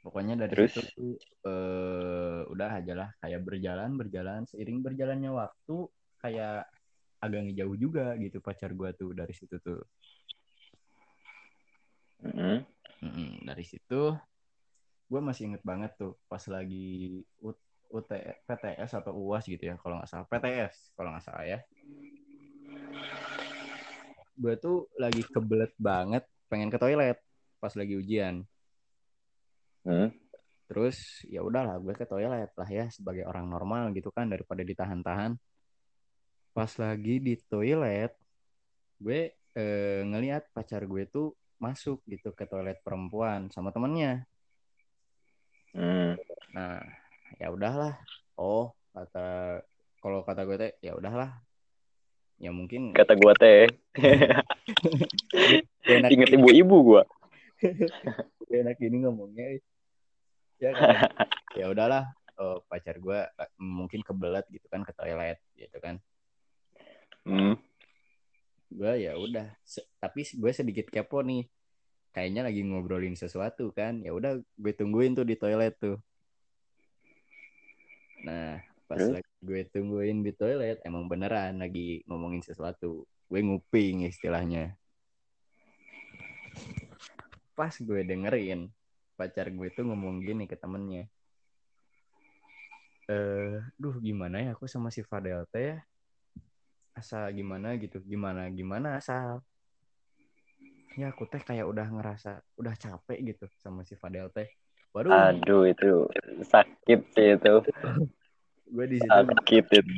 Pokoknya 0.00 0.48
dari 0.48 0.56
Terus? 0.56 0.72
situ 0.72 0.88
tuh 0.96 1.12
eh, 1.44 2.40
udah 2.48 2.70
aja 2.72 2.92
lah. 2.96 3.08
Kayak 3.20 3.44
berjalan 3.44 4.00
berjalan 4.00 4.48
seiring 4.48 4.80
berjalannya 4.80 5.28
waktu 5.28 5.76
kayak 6.24 6.64
agak 7.18 7.40
ngejauh 7.46 7.76
juga 7.78 8.14
gitu 8.18 8.38
pacar 8.38 8.70
gue 8.72 8.90
tuh 8.94 9.10
dari 9.14 9.34
situ 9.34 9.58
tuh. 9.58 9.82
Mm-mm. 12.22 12.66
Mm-mm, 12.98 13.30
dari 13.46 13.62
situ 13.62 14.14
gue 15.08 15.20
masih 15.24 15.48
inget 15.48 15.62
banget 15.64 15.94
tuh 15.96 16.20
pas 16.28 16.42
lagi 16.52 17.24
U- 17.40 17.66
UT, 17.88 18.10
PTS 18.44 19.00
atau 19.00 19.16
UAS 19.16 19.48
gitu 19.48 19.64
ya 19.64 19.80
kalau 19.80 19.96
nggak 19.96 20.10
salah. 20.10 20.26
PTS 20.28 20.92
kalau 20.92 21.14
nggak 21.14 21.24
salah 21.24 21.44
ya. 21.46 21.58
Gue 24.38 24.54
tuh 24.60 24.86
lagi 25.00 25.24
kebelet 25.24 25.72
banget 25.80 26.22
pengen 26.52 26.68
ke 26.68 26.78
toilet 26.78 27.18
pas 27.58 27.72
lagi 27.74 27.94
ujian. 27.96 28.44
Hmm. 29.88 30.12
terus 30.68 31.24
ya 31.24 31.40
udahlah 31.40 31.80
gue 31.80 31.96
ke 31.96 32.04
toilet 32.04 32.52
lah 32.52 32.68
ya 32.68 32.92
sebagai 32.92 33.24
orang 33.24 33.48
normal 33.48 33.88
gitu 33.96 34.12
kan 34.12 34.28
daripada 34.28 34.60
ditahan-tahan 34.60 35.32
pas 36.54 36.70
lagi 36.80 37.20
di 37.22 37.34
toilet 37.48 38.12
gue 38.98 39.32
eh, 39.54 40.00
ngelihat 40.02 40.50
pacar 40.50 40.82
gue 40.84 41.06
tuh 41.06 41.34
masuk 41.58 42.02
gitu 42.06 42.30
ke 42.34 42.46
toilet 42.46 42.78
perempuan 42.86 43.50
sama 43.50 43.74
temennya. 43.74 44.26
Hmm. 45.74 46.16
nah 46.54 46.80
ya 47.36 47.52
udahlah. 47.52 47.94
Oh 48.38 48.72
kata 48.94 49.60
kalau 50.00 50.22
kata 50.26 50.42
gue 50.48 50.56
teh 50.56 50.72
ya 50.82 50.94
udahlah. 50.94 51.38
Ya 52.38 52.54
mungkin 52.54 52.94
Kata 52.94 53.18
gua 53.18 53.34
teh, 53.34 53.66
inget 56.14 56.30
ibu-ibu 56.38 56.76
gua. 56.86 57.02
enak 58.46 58.78
gini 58.78 59.02
ngomongnya. 59.02 59.58
Ya 60.62 60.70
kan? 60.70 61.10
ya 61.58 61.66
udahlah. 61.66 62.06
Oh, 62.38 62.62
pacar 62.70 63.02
gue 63.02 63.18
eh, 63.18 63.50
mungkin 63.58 64.06
kebelet 64.06 64.46
gitu 64.54 64.62
kan 64.70 64.86
ke 64.86 64.94
toilet 64.94 65.42
gitu 65.58 65.74
kan 65.82 65.98
Hmm. 67.28 67.60
gue 68.68 68.92
ya 69.04 69.16
udah 69.16 69.52
Se- 69.64 69.84
tapi 70.00 70.24
gue 70.24 70.52
sedikit 70.52 70.88
kepo 70.88 71.20
nih. 71.20 71.44
Kayaknya 72.16 72.48
lagi 72.48 72.64
ngobrolin 72.64 73.16
sesuatu 73.20 73.68
kan. 73.76 74.00
Ya 74.00 74.16
udah 74.16 74.40
gue 74.40 74.72
tungguin 74.72 75.12
tuh 75.12 75.28
di 75.28 75.36
toilet 75.36 75.76
tuh. 75.76 76.00
Nah 78.24 78.64
pas 78.88 78.96
Terus? 78.96 79.20
lagi 79.20 79.32
gue 79.44 79.60
tungguin 79.68 80.24
di 80.24 80.32
toilet 80.32 80.80
emang 80.88 81.04
beneran 81.04 81.60
lagi 81.60 82.00
ngomongin 82.08 82.40
sesuatu. 82.40 83.04
Gue 83.28 83.40
nguping 83.44 84.08
istilahnya. 84.08 84.72
Pas 87.52 87.76
gue 87.76 88.00
dengerin 88.08 88.72
pacar 89.20 89.52
gue 89.52 89.68
tuh 89.68 89.84
ngomong 89.84 90.24
gini 90.24 90.48
ke 90.48 90.56
temennya. 90.56 91.04
Eh 93.08 93.60
duh 93.76 93.96
gimana 94.00 94.40
ya 94.40 94.56
aku 94.56 94.64
sama 94.64 94.88
si 94.88 95.04
Fadel 95.04 95.44
teh 95.48 95.76
ya 95.76 95.87
asal 96.98 97.30
gimana 97.30 97.78
gitu 97.78 98.02
gimana 98.02 98.50
gimana 98.50 98.98
asal. 98.98 99.40
Ya 100.98 101.14
aku 101.14 101.30
teh 101.30 101.38
kayak 101.38 101.62
udah 101.70 101.86
ngerasa 101.86 102.42
udah 102.58 102.74
capek 102.74 103.18
gitu 103.34 103.46
sama 103.62 103.86
si 103.86 103.94
Fadel 103.94 104.28
teh. 104.34 104.50
Waduh. 104.90 105.14
Aduh, 105.14 105.62
itu 105.68 106.10
sakit 106.42 107.00
sih 107.14 107.38
itu. 107.38 107.54
gue 108.74 108.86
di 108.90 108.98
situ 109.00 109.12
Sakit 109.14 109.64
itu. 109.72 109.92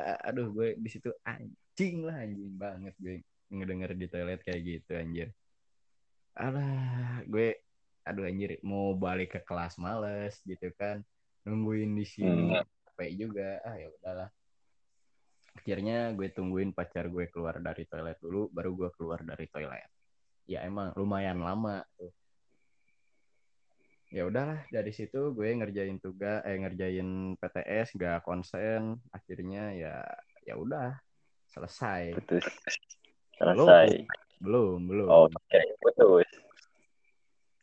aduh 0.00 0.50
gue 0.50 0.74
di 0.74 0.88
situ 0.90 1.12
anjing 1.22 2.02
lah 2.02 2.26
anjing 2.26 2.50
banget 2.58 2.94
gue 2.98 3.22
ngedenger 3.52 3.94
di 3.94 4.06
toilet 4.08 4.40
kayak 4.42 4.60
gitu 4.64 4.96
anjir. 4.96 5.28
Alah 6.34 7.22
gue 7.28 7.60
aduh 8.02 8.24
anjir 8.26 8.58
mau 8.64 8.96
balik 8.96 9.38
ke 9.38 9.40
kelas 9.44 9.76
males 9.76 10.40
gitu 10.48 10.72
kan. 10.74 11.04
Nungguin 11.44 11.92
di 11.94 12.06
sini 12.08 12.56
Hmm. 12.56 12.64
capek 12.88 13.10
juga. 13.18 13.60
Ah 13.62 13.76
ya 13.76 13.92
udahlah 13.92 14.30
akhirnya 15.54 16.10
gue 16.12 16.28
tungguin 16.34 16.74
pacar 16.74 17.06
gue 17.08 17.30
keluar 17.30 17.62
dari 17.62 17.86
toilet 17.86 18.18
dulu 18.18 18.50
baru 18.50 18.74
gue 18.74 18.90
keluar 18.98 19.22
dari 19.22 19.46
toilet 19.48 19.86
ya 20.44 20.66
emang 20.66 20.92
lumayan 20.98 21.40
lama 21.40 21.80
tuh 21.96 22.10
ya 24.14 24.26
udahlah 24.28 24.62
dari 24.70 24.92
situ 24.94 25.34
gue 25.34 25.48
ngerjain 25.50 25.98
tugas 25.98 26.42
eh 26.46 26.54
ngerjain 26.58 27.38
PTS 27.38 27.98
gak 27.98 28.22
konsen 28.26 28.98
akhirnya 29.10 29.74
ya 29.74 29.94
ya 30.44 30.54
udah 30.54 30.94
selesai 31.50 32.14
Putus. 32.18 32.44
Selesai. 33.34 34.06
belum 34.38 34.86
belum 34.86 35.08
Oh, 35.10 35.26
oke. 35.26 35.60
Putus. 35.82 36.28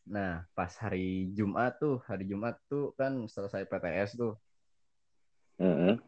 nah 0.07 0.43
pas 0.57 0.71
hari 0.81 1.29
Jumat 1.31 1.77
tuh 1.77 2.01
hari 2.03 2.27
Jumat 2.27 2.57
tuh 2.67 2.91
kan 2.99 3.29
selesai 3.31 3.67
PTS 3.67 4.17
tuh 4.19 4.33
Mm-mm. 5.61 6.01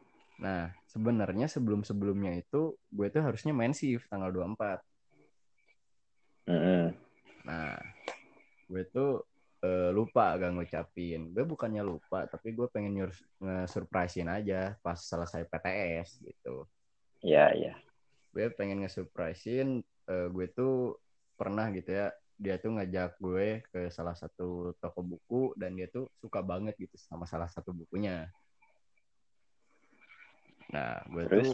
Nah 0.43 0.67
sebenarnya 0.91 1.47
sebelum 1.47 1.87
sebelumnya 1.87 2.35
itu 2.35 2.75
gue 2.91 3.07
tuh 3.07 3.23
harusnya 3.23 3.55
main 3.55 3.71
shift 3.71 4.11
tanggal 4.11 4.27
24 4.27 4.83
Mm-mm. 6.51 6.91
nah 7.47 7.79
gue 8.67 8.83
tuh 8.91 9.23
eh, 9.63 9.89
lupa 9.95 10.35
gak 10.35 10.51
ngucapin 10.51 11.31
gue 11.31 11.47
bukannya 11.47 11.79
lupa 11.79 12.27
tapi 12.27 12.51
gue 12.51 12.67
pengen 12.67 12.91
nyur- 12.91 13.23
nge-surprisein 13.39 14.27
aja 14.27 14.75
pas 14.83 14.99
selesai 14.99 15.47
PTS 15.47 16.19
gitu 16.19 16.67
Ya, 17.23 17.55
ya. 17.55 17.79
gue 18.35 18.51
pengen 18.51 18.83
nge-surprisein 18.83 19.79
eh, 20.11 20.27
gue 20.27 20.51
tuh 20.51 20.99
pernah 21.39 21.71
gitu 21.71 21.87
ya 21.87 22.11
dia 22.35 22.59
tuh 22.59 22.75
ngajak 22.75 23.15
gue 23.23 23.63
ke 23.71 23.87
salah 23.87 24.11
satu 24.11 24.75
toko 24.83 24.99
buku 24.99 25.55
dan 25.55 25.71
dia 25.79 25.87
tuh 25.87 26.11
suka 26.19 26.43
banget 26.43 26.75
gitu 26.75 26.99
sama 26.99 27.23
salah 27.23 27.47
satu 27.47 27.71
bukunya 27.71 28.27
nah 30.73 31.05
gue 31.05 31.23
Terus? 31.29 31.53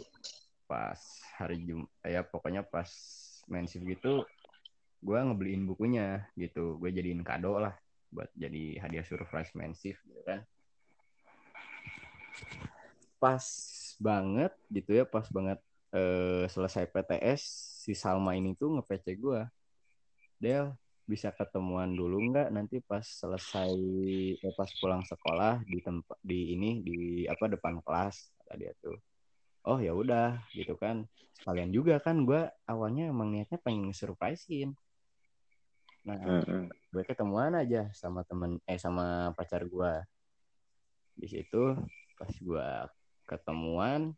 pas 0.64 1.00
hari 1.36 1.60
Jum 1.66 1.84
ya 2.00 2.24
pokoknya 2.24 2.64
pas 2.64 2.88
main 3.50 3.68
shift 3.68 3.84
gitu 3.84 4.24
gue 5.00 5.16
ngebeliin 5.16 5.64
bukunya 5.64 6.28
gitu. 6.36 6.76
Gue 6.76 6.92
jadiin 6.92 7.24
kado 7.24 7.56
lah 7.56 7.74
buat 8.12 8.28
jadi 8.36 8.78
hadiah 8.82 9.06
surprise 9.06 9.52
main 9.56 9.72
shift 9.72 10.00
gitu 10.04 10.20
kan. 10.28 10.44
Pas 13.16 13.44
banget 14.00 14.52
gitu 14.72 14.96
ya 14.96 15.04
pas 15.04 15.24
banget 15.28 15.60
eh, 15.92 16.44
selesai 16.48 16.88
PTS 16.88 17.42
si 17.84 17.92
Salma 17.96 18.36
ini 18.36 18.56
tuh 18.56 18.80
nge-PC 18.80 19.16
gue 19.20 19.40
Del 20.40 20.72
bisa 21.04 21.34
ketemuan 21.34 21.90
dulu 21.90 22.22
nggak 22.30 22.54
nanti 22.54 22.78
pas 22.80 23.02
selesai 23.02 23.72
eh, 24.40 24.54
pas 24.54 24.70
pulang 24.78 25.02
sekolah 25.04 25.60
di 25.66 25.82
tempat 25.82 26.16
di 26.22 26.54
ini 26.54 26.80
di 26.80 26.98
apa 27.26 27.50
depan 27.50 27.82
kelas 27.82 28.30
kata 28.40 28.54
dia 28.56 28.72
tuh 28.78 28.94
oh 29.68 29.78
ya 29.80 29.92
udah 29.92 30.40
gitu 30.56 30.76
kan 30.76 31.04
sekalian 31.36 31.72
juga 31.72 32.00
kan 32.00 32.24
gue 32.24 32.48
awalnya 32.68 33.12
emang 33.12 33.32
niatnya 33.32 33.60
pengen 33.60 33.92
surprisein 33.92 34.72
nah 36.04 36.16
Mm-mm. 36.16 36.72
gue 36.92 37.02
ketemuan 37.04 37.52
aja 37.52 37.92
sama 37.92 38.24
temen 38.24 38.56
eh 38.64 38.80
sama 38.80 39.36
pacar 39.36 39.68
gue 39.68 39.92
di 41.16 41.28
situ 41.28 41.76
pas 42.16 42.32
gue 42.32 42.68
ketemuan 43.28 44.16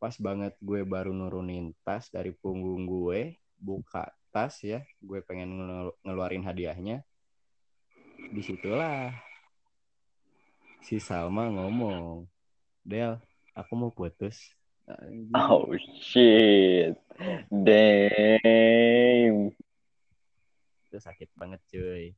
pas 0.00 0.16
banget 0.16 0.56
gue 0.58 0.82
baru 0.88 1.12
nurunin 1.12 1.76
tas 1.84 2.08
dari 2.08 2.32
punggung 2.32 2.88
gue 2.88 3.36
buka 3.60 4.08
tas 4.32 4.56
ya 4.64 4.80
gue 5.04 5.20
pengen 5.20 5.60
ngelu- 5.60 5.96
ngeluarin 6.00 6.44
hadiahnya 6.48 7.04
di 8.32 8.40
situlah 8.40 9.12
si 10.82 10.96
Salma 10.98 11.46
ngomong 11.52 12.26
Del 12.82 13.14
aku 13.54 13.72
mau 13.78 13.94
putus. 13.94 14.50
Oh 15.32 15.72
shit. 16.00 16.96
Damn. 17.48 19.52
itu 20.92 21.00
sakit 21.00 21.32
banget 21.40 21.56
cuy 21.72 22.12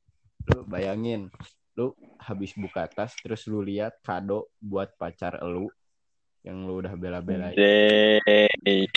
lu 0.51 0.67
bayangin 0.67 1.31
lu 1.79 1.95
habis 2.19 2.51
buka 2.59 2.91
tas 2.91 3.15
terus 3.23 3.47
lu 3.47 3.63
lihat 3.63 4.03
kado 4.03 4.51
buat 4.59 4.99
pacar 4.99 5.39
lu 5.47 5.71
yang 6.43 6.67
lu 6.67 6.83
udah 6.83 6.99
bela-belain 6.99 7.55
Damn. 7.55 8.91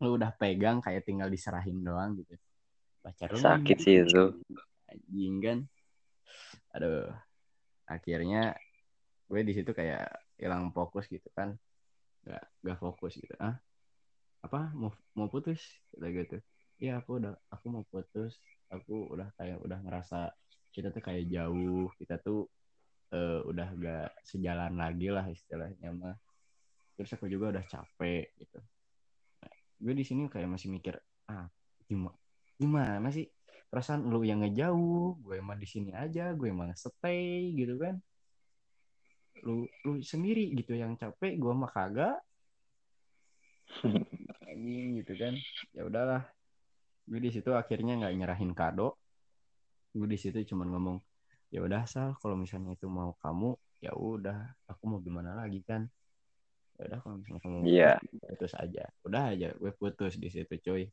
lu 0.00 0.16
udah 0.16 0.32
pegang 0.32 0.80
kayak 0.80 1.04
tinggal 1.04 1.28
diserahin 1.28 1.84
doang 1.84 2.24
gitu 2.24 2.40
pacar 3.04 3.36
lu 3.36 3.36
Sakit 3.36 3.76
sih 3.84 4.00
itu. 4.00 4.40
anjing 4.88 5.36
kan 5.44 5.58
aduh 6.72 7.12
akhirnya 7.84 8.56
gue 9.28 9.40
di 9.44 9.52
situ 9.52 9.76
kayak 9.76 10.08
hilang 10.40 10.72
fokus 10.72 11.04
gitu 11.04 11.28
kan 11.36 11.52
nggak 12.24 12.44
nggak 12.64 12.78
fokus 12.80 13.12
gitu. 13.16 13.34
Ah 13.40 13.56
apa 14.40 14.72
mau 14.72 14.92
mau 15.16 15.28
putus? 15.28 15.60
Gitu 15.92 16.06
gitu. 16.16 16.36
Ya 16.80 17.00
aku 17.00 17.20
udah 17.20 17.36
aku 17.52 17.66
mau 17.72 17.84
putus. 17.88 18.40
Aku 18.72 19.10
udah 19.12 19.28
kayak 19.36 19.60
udah 19.60 19.78
ngerasa 19.84 20.32
kita 20.72 20.88
tuh 20.94 21.02
kayak 21.04 21.28
jauh. 21.28 21.88
Kita 22.00 22.16
tuh 22.20 22.48
eh, 23.12 23.40
udah 23.44 23.68
gak 23.76 24.08
sejalan 24.24 24.74
lagi 24.78 25.08
lah 25.12 25.26
istilahnya 25.28 25.90
mah. 25.92 26.16
Terus 26.96 27.10
aku 27.16 27.26
juga 27.28 27.56
udah 27.56 27.64
capek 27.64 28.36
gitu. 28.40 28.60
Nah, 29.44 29.54
gue 29.80 29.94
di 29.96 30.04
sini 30.04 30.28
kayak 30.28 30.48
masih 30.48 30.68
mikir 30.72 30.96
ah 31.30 31.46
gimana 31.86 32.18
gimana 32.60 33.08
sih 33.14 33.26
perasaan 33.70 34.04
lu 34.08 34.22
yang 34.26 34.44
ngejauh? 34.44 35.20
Gue 35.20 35.40
emang 35.40 35.56
di 35.60 35.68
sini 35.68 35.90
aja 35.96 36.32
gue 36.36 36.48
emang 36.48 36.72
stay 36.76 37.54
gitu 37.56 37.76
kan 37.80 37.96
lu 39.42 39.64
lu 39.86 40.00
sendiri 40.00 40.52
gitu 40.54 40.74
yang 40.74 40.94
capek 40.96 41.36
gue 41.36 41.52
mah 41.52 41.70
kagak. 41.70 42.16
Anjing 44.50 45.00
gitu 45.02 45.12
kan. 45.16 45.34
Ya 45.72 45.82
udahlah. 45.86 46.22
Gue 47.06 47.18
di 47.18 47.30
situ 47.30 47.50
akhirnya 47.54 47.96
nggak 47.98 48.14
nyerahin 48.16 48.52
kado. 48.52 48.98
Gue 49.90 50.06
di 50.06 50.18
situ 50.18 50.38
cuman 50.46 50.68
ngomong 50.70 50.96
ya 51.50 51.62
udah 51.66 51.82
sal 51.82 52.14
kalau 52.22 52.38
misalnya 52.38 52.78
itu 52.78 52.86
mau 52.86 53.18
kamu 53.18 53.58
ya 53.82 53.90
udah 53.90 54.54
aku 54.70 54.82
mau 54.86 54.98
gimana 55.02 55.34
lagi 55.34 55.62
kan? 55.66 55.86
Ya 56.78 56.86
udah 56.86 56.98
kalau 57.02 57.14
misalnya 57.18 57.40
kamu 57.42 57.56
mau 57.58 57.66
Iya. 57.66 57.92
putus, 57.98 58.20
putus 58.30 58.52
aja. 58.54 58.84
Udah 59.02 59.22
aja 59.34 59.48
gue 59.54 59.72
putus 59.74 60.12
di 60.16 60.28
situ 60.30 60.54
cuy. 60.62 60.84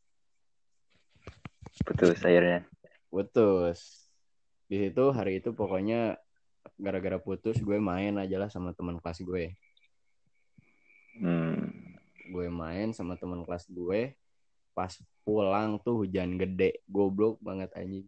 Putus 1.85 2.17
akhirnya. 2.21 2.65
putus. 3.07 4.09
Di 4.67 4.77
situ 4.83 5.03
hari 5.15 5.39
itu 5.39 5.53
pokoknya 5.53 6.19
gara-gara 6.75 7.17
putus 7.17 7.57
gue 7.57 7.77
main 7.77 8.11
aja 8.15 8.35
lah 8.37 8.49
sama 8.49 8.71
teman 8.71 8.99
kelas 8.99 9.21
gue 9.21 9.55
Hmm. 11.17 11.73
gue 12.29 12.45
main 12.45 12.93
sama 12.93 13.17
teman 13.17 13.41
kelas 13.41 13.65
gue 13.67 14.13
pas 14.71 14.93
pulang 15.23 15.81
tuh 15.81 16.05
hujan 16.05 16.37
gede 16.37 16.85
goblok 16.85 17.41
banget 17.41 17.73
anjing 17.73 18.05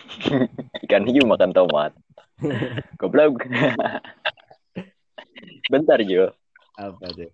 Ikan 0.80 1.04
hiu 1.04 1.28
makan 1.28 1.52
tomat. 1.52 1.92
Goblok. 3.00 3.44
Bentar 5.68 6.00
Jo. 6.00 6.32
apa 6.72 7.12
tuh 7.12 7.28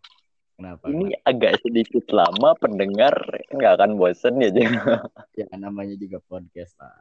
kenapa 0.59 0.91
Ini 0.91 1.15
agak 1.23 1.63
sedikit 1.63 2.03
lama 2.11 2.59
pendengar 2.59 3.15
nggak 3.47 3.73
akan 3.79 3.95
bosen 3.95 4.43
ya 4.43 4.51
Jo. 4.51 4.67
ya 5.39 5.47
namanya 5.55 5.95
juga 5.95 6.19
podcast 6.27 6.75
lah 6.83 6.99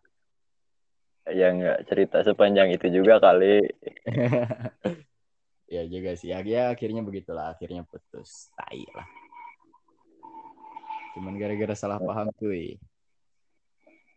Ya 1.29 1.50
nggak 1.50 1.90
cerita 1.90 2.22
sepanjang 2.22 2.70
itu 2.74 2.85
juga 2.90 3.18
kali. 3.18 3.66
ya 5.66 5.81
juga 5.90 6.14
sih 6.14 6.29
ya, 6.29 6.46
ya 6.46 6.70
akhirnya 6.72 7.01
begitulah 7.01 7.57
akhirnya 7.57 7.81
putus 7.90 8.53
tai 8.53 8.85
lah 8.94 9.07
cuman 11.18 11.42
gara-gara 11.42 11.74
salah 11.74 11.98
paham 11.98 12.29
cuy 12.38 12.77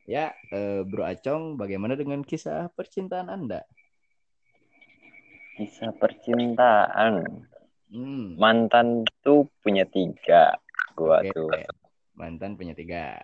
ya 0.04 0.36
eh, 0.52 0.84
bro 0.84 1.08
Acong 1.08 1.56
bagaimana 1.56 1.96
dengan 1.96 2.20
kisah 2.20 2.68
percintaan 2.76 3.32
anda 3.32 3.64
Kisah 5.58 5.90
percintaan. 5.98 7.42
hmm 7.90 8.38
Mantan 8.38 9.02
tuh 9.26 9.50
punya 9.58 9.82
tiga. 9.90 10.54
Gua 10.94 11.18
Oke. 11.18 11.34
tuh. 11.34 11.50
mantan 12.14 12.54
punya 12.54 12.78
tiga 12.78 13.18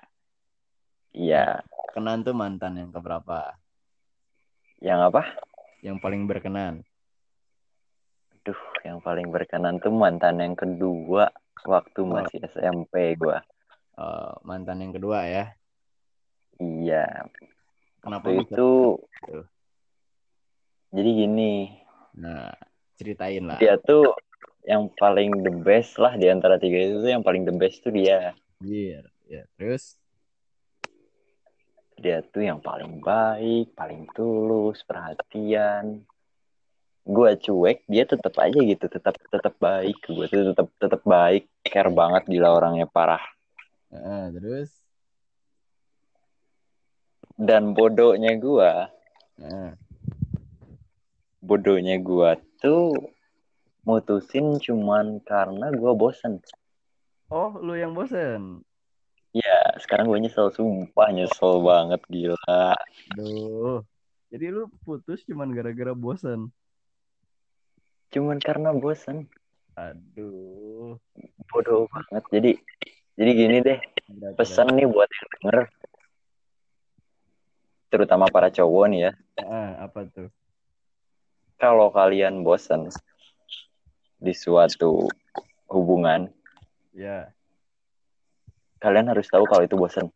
Iya. 1.15 1.63
kenan 1.95 2.27
tuh 2.27 2.35
mantan 2.35 2.75
yang 2.75 2.91
keberapa 2.91 3.55
Yang 4.85 5.01
apa? 5.09 5.23
yang 5.85 5.97
paling 6.01 6.25
berkenan 6.25 6.81
Duh, 8.45 8.57
yang 8.85 9.01
paling 9.01 9.29
berkenan 9.33 9.81
tuh 9.81 9.93
mantan 9.93 10.41
yang 10.41 10.53
kedua 10.57 11.29
waktu 11.65 12.01
masih 12.05 12.41
SMP 12.45 13.17
gua. 13.17 13.41
Eh, 13.97 14.33
mantan 14.45 14.81
yang 14.85 14.93
kedua 14.93 15.25
ya 15.29 15.45
Iya. 16.61 17.29
kenapa 18.01 18.29
Waktu 18.33 18.45
itu 18.49 18.71
Tuh. 19.29 19.45
jadi 20.93 21.11
gini, 21.25 21.73
nah 22.21 22.53
ceritain 22.97 23.45
lah 23.45 23.59
dia 23.61 23.77
tuh 23.81 24.13
yang 24.65 24.89
paling 24.97 25.45
the 25.45 25.53
best 25.53 25.97
lah 26.01 26.17
di 26.17 26.29
antara 26.33 26.57
tiga 26.57 26.81
itu 26.81 27.01
tuh 27.05 27.11
yang 27.13 27.25
paling 27.25 27.45
the 27.45 27.53
best 27.57 27.81
tuh 27.85 27.93
dia. 27.93 28.33
Anjir. 28.61 29.05
ya 29.25 29.49
terus 29.57 29.97
Dia 32.05 32.21
tuh 32.21 32.45
yang 32.45 32.61
paling 32.61 33.01
baik, 33.01 33.73
paling 33.73 34.05
tulus, 34.13 34.85
perhatian. 34.85 36.05
Gua 37.01 37.33
cuek, 37.33 37.89
dia 37.89 38.05
tetap 38.05 38.37
aja 38.45 38.61
gitu, 38.61 38.85
tetap 38.93 39.17
tetap 39.17 39.57
baik. 39.57 39.97
Gue 40.05 40.29
tuh 40.29 40.53
tetap 40.53 40.69
tetap 40.77 41.01
baik, 41.01 41.49
care 41.65 41.89
banget 41.89 42.29
gila 42.29 42.61
orangnya 42.61 42.85
parah. 42.85 43.25
Heeh, 43.89 44.37
terus 44.37 44.69
Dan 47.41 47.73
bodohnya 47.73 48.37
gua, 48.37 48.93
Heeh. 49.41 49.73
bodohnya 51.41 51.97
gua 52.05 52.37
tuh 52.61 52.93
mutusin 53.89 54.61
cuman 54.61 55.25
karena 55.25 55.73
gua 55.73 55.97
bosen. 55.97 56.45
oh 57.33 57.57
lu 57.65 57.75
yang 57.81 57.97
bosen 57.97 58.61
Ya, 59.35 59.75
sekarang 59.83 60.07
gue 60.07 60.23
nyesel, 60.23 60.55
sumpah 60.55 61.11
nyesel 61.11 61.59
banget, 61.59 61.99
gila. 62.07 62.79
Aduh. 63.11 63.83
Jadi 64.31 64.47
lu 64.47 64.71
putus 64.87 65.27
cuman 65.27 65.51
gara-gara 65.51 65.91
bosan. 65.91 66.55
Cuman 68.15 68.39
karena 68.39 68.71
bosen, 68.71 69.27
Aduh. 69.75 71.03
bodoh 71.51 71.91
banget. 71.91 72.23
Jadi, 72.31 72.51
jadi 73.19 73.31
gini 73.35 73.57
deh, 73.59 73.79
pesan 74.39 74.71
nih 74.79 74.87
buat 74.87 75.11
yang 75.11 75.29
denger. 75.35 75.59
Terutama 77.91 78.31
para 78.31 78.55
cowok 78.55 78.87
nih 78.87 79.11
ya. 79.11 79.13
Ah, 79.43 79.91
apa 79.91 80.07
tuh? 80.15 80.31
Kalau 81.59 81.91
kalian 81.91 82.47
bosen 82.47 82.87
di 84.23 84.31
suatu 84.31 85.11
hubungan, 85.67 86.31
Ya. 86.95 87.34
Kalian 88.85 89.09
harus 89.09 89.25
tahu 89.33 89.49
kalau 89.49 89.65
itu 89.65 89.81
bosen. 89.81 90.13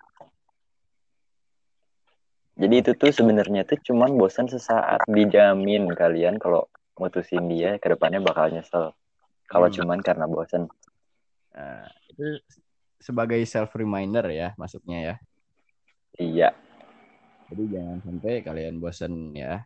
Jadi 2.59 2.75
itu 2.85 2.91
tuh 2.99 3.15
sebenarnya 3.15 3.65
tuh 3.65 3.81
cuman 3.81 4.19
bosen 4.19 4.51
sesaat. 4.51 5.09
Dijamin 5.09 5.89
kalian 5.95 6.37
kalau 6.37 6.69
mutusin 7.01 7.49
dia, 7.49 7.81
ke 7.81 7.87
depannya 7.89 8.21
bakal 8.21 8.51
nyesel. 8.53 8.93
Kalau 9.49 9.73
Hmm. 9.73 9.77
cuman 9.81 9.99
karena 10.05 10.29
bosen. 10.29 10.69
Nah, 11.55 11.89
itu 12.13 12.43
sebagai 12.99 13.41
self 13.47 13.73
reminder 13.79 14.27
ya 14.29 14.53
masuknya 14.59 14.99
ya. 15.01 15.15
Iya. 16.19 16.51
Jadi 17.49 17.65
jangan 17.73 17.99
sampai 18.05 18.33
kalian 18.45 18.77
bosan 18.83 19.33
ya. 19.33 19.65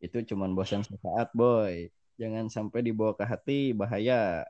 Itu 0.00 0.22
cuman 0.24 0.56
bosan 0.56 0.80
sesaat, 0.86 1.34
boy. 1.36 1.90
Jangan 2.16 2.48
sampai 2.48 2.80
dibawa 2.80 3.12
ke 3.12 3.26
hati, 3.26 3.76
bahaya. 3.76 4.46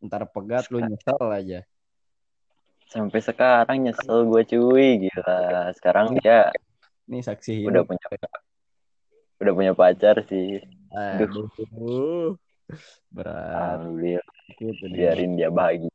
Ntar 0.00 0.30
pegat 0.32 0.70
lu 0.72 0.80
nyesel 0.80 1.20
aja. 1.28 1.60
Sampai 2.90 3.22
sekarang 3.22 3.86
nyesel 3.86 4.26
gue 4.26 4.42
cuy, 4.50 5.06
gila. 5.06 5.70
Sekarang 5.78 6.18
dia 6.18 6.50
Ini 7.06 7.22
saksi 7.22 7.62
udah 7.66 7.86
hidup. 7.86 7.94
punya 7.94 8.06
udah 9.40 9.52
punya 9.54 9.72
pacar 9.78 10.26
sih. 10.26 10.58
Aduh. 10.90 12.34
Berat. 13.10 13.78
Alhamdulillah, 13.82 14.26
Itu 14.58 14.74
dia. 14.90 15.14
biarin 15.14 15.38
dia 15.38 15.50
bahagia. 15.50 15.90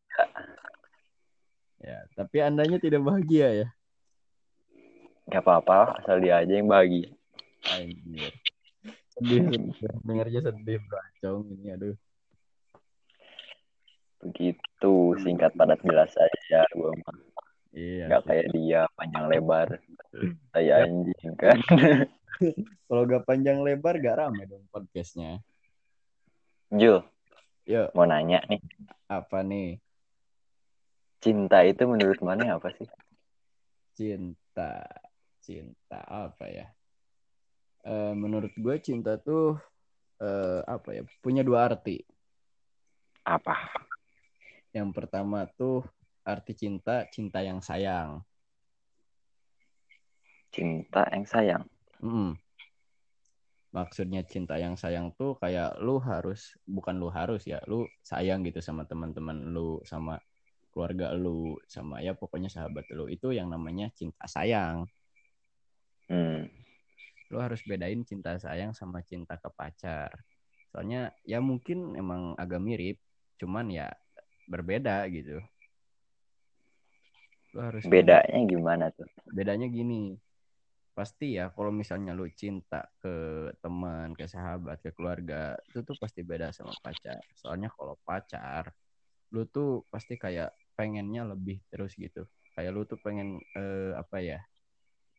Ya, 1.80 2.04
tapi 2.16 2.40
andanya 2.40 2.80
tidak 2.80 3.04
bahagia 3.04 3.48
ya. 3.64 3.68
Gak 5.28 5.44
apa-apa, 5.44 6.00
asal 6.00 6.20
dia 6.24 6.40
aja 6.44 6.52
yang 6.52 6.68
bahagia. 6.68 7.12
Anjir. 7.76 8.32
Sedih. 9.16 9.72
Dengarnya 10.04 10.42
sedih, 10.52 10.80
Bro 10.84 11.00
Acong 11.00 11.44
ini 11.56 11.68
aduh. 11.72 11.96
Begitu, 14.24 14.96
singkat 15.22 15.52
padat 15.56 15.80
jelas 15.84 16.12
aja 16.16 16.64
gue 16.72 16.92
mah. 17.04 17.18
Iya. 17.76 18.08
Gak 18.08 18.22
kayak 18.32 18.48
dia 18.56 18.82
panjang 18.96 19.26
lebar. 19.28 19.68
Saya 20.56 20.88
anjing 20.88 21.34
kan. 21.36 21.60
Kalau 22.88 23.04
gak 23.08 23.24
panjang 23.28 23.60
lebar 23.60 24.00
gak 24.00 24.18
rame 24.20 24.48
dong 24.48 24.64
podcastnya. 24.72 25.40
Jul, 26.72 27.04
Yuk, 27.66 27.94
mau 27.94 28.06
nanya 28.06 28.42
nih 28.46 28.62
apa 29.08 29.42
nih? 29.42 29.78
cinta 31.18 31.66
itu 31.66 31.90
menurut 31.90 32.22
mana 32.22 32.58
apa 32.58 32.70
sih 32.78 32.86
Cinta. 33.98 34.86
Cinta 35.42 36.06
apa 36.06 36.46
ya? 36.46 36.70
Eh, 37.82 38.14
menurut 38.14 38.54
gue 38.54 38.76
cinta 38.78 39.18
tuh 39.18 39.58
eh, 40.22 40.62
apa 40.66 40.90
ya? 40.94 41.02
Punya 41.22 41.42
dua 41.42 41.66
arti. 41.70 42.02
apa 43.26 43.58
Yang 44.76 44.92
pertama 44.92 45.48
tuh 45.56 45.88
arti 46.28 46.52
cinta, 46.52 47.08
cinta 47.08 47.40
yang 47.40 47.64
sayang. 47.64 48.20
cinta 50.56 51.04
yang 51.12 51.28
sayang 51.28 51.64
Mm. 52.00 52.36
Maksudnya 53.72 54.24
cinta 54.24 54.56
yang 54.60 54.76
sayang 54.80 55.16
tuh 55.16 55.36
kayak 55.40 55.80
lu 55.80 56.00
harus, 56.00 56.56
bukan 56.68 56.96
lu 56.96 57.08
harus 57.12 57.44
ya, 57.48 57.60
lu 57.68 57.88
sayang 58.04 58.44
gitu 58.44 58.60
sama 58.60 58.84
teman-teman 58.84 59.52
lu, 59.52 59.80
sama 59.88 60.20
keluarga 60.72 61.12
lu, 61.16 61.56
sama 61.68 62.00
ya 62.04 62.16
pokoknya 62.16 62.52
sahabat 62.52 62.88
lu. 62.92 63.08
Itu 63.08 63.32
yang 63.32 63.48
namanya 63.52 63.92
cinta 63.96 64.28
sayang. 64.28 64.88
hmm. 66.12 66.52
Lu 67.32 67.38
harus 67.40 67.64
bedain 67.68 68.04
cinta 68.08 68.36
sayang 68.40 68.76
sama 68.76 69.04
cinta 69.04 69.40
ke 69.40 69.50
pacar. 69.52 70.12
Soalnya 70.72 71.12
ya 71.28 71.40
mungkin 71.44 71.96
emang 72.00 72.36
agak 72.40 72.60
mirip, 72.64 73.00
cuman 73.40 73.72
ya 73.72 73.92
berbeda 74.46 75.06
gitu. 75.10 75.42
Lu 77.56 77.60
harus 77.64 77.84
bedanya 77.88 78.40
gimana 78.46 78.92
tuh? 78.92 79.08
Bedanya 79.32 79.68
gini 79.70 80.16
pasti 80.96 81.36
ya 81.36 81.52
kalau 81.52 81.76
misalnya 81.76 82.16
lu 82.16 82.24
cinta 82.32 82.88
ke 83.04 83.52
teman 83.60 84.16
ke 84.16 84.32
sahabat 84.32 84.80
ke 84.80 84.96
keluarga 84.96 85.60
itu 85.68 85.84
tuh 85.84 85.96
pasti 86.00 86.24
beda 86.24 86.56
sama 86.56 86.72
pacar. 86.80 87.20
Soalnya 87.36 87.68
kalau 87.76 88.00
pacar 88.08 88.72
lu 89.36 89.44
tuh 89.48 89.84
pasti 89.92 90.16
kayak 90.16 90.56
pengennya 90.76 91.28
lebih 91.28 91.60
terus 91.68 91.96
gitu. 92.00 92.24
Kayak 92.56 92.72
lu 92.72 92.82
tuh 92.88 93.00
pengen 93.04 93.40
eh, 93.56 93.92
apa 93.96 94.18
ya 94.24 94.40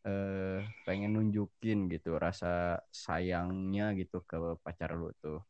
eh 0.07 0.63
pengen 0.87 1.19
nunjukin 1.19 1.91
gitu 1.91 2.15
rasa 2.15 2.79
sayangnya 2.95 3.91
gitu 3.99 4.23
ke 4.23 4.39
pacar 4.63 4.95
lu 4.95 5.11
tuh 5.19 5.43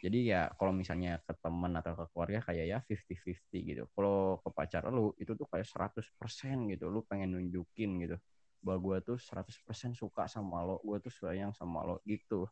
jadi 0.00 0.18
ya 0.22 0.40
kalau 0.60 0.76
misalnya 0.76 1.18
ke 1.24 1.32
teman 1.40 1.72
atau 1.80 1.96
ke 1.96 2.04
keluarga 2.12 2.38
kayak 2.46 2.64
ya 2.68 2.78
50-50 2.84 3.70
gitu. 3.72 3.82
Kalau 3.96 4.38
ke 4.44 4.48
pacar 4.52 4.84
lu 4.92 5.16
itu 5.16 5.32
tuh 5.32 5.48
kayak 5.48 5.66
100% 5.66 6.68
gitu. 6.70 6.92
Lu 6.92 7.00
pengen 7.02 7.34
nunjukin 7.34 7.98
gitu. 8.04 8.16
Bahwa 8.60 8.78
gue 8.82 8.96
tuh 9.14 9.18
100% 9.18 9.96
suka 9.96 10.28
sama 10.28 10.62
lo 10.62 10.78
gue 10.84 10.98
tuh 11.00 11.12
sayang 11.12 11.56
sama 11.56 11.82
lo 11.82 12.04
gitu. 12.04 12.46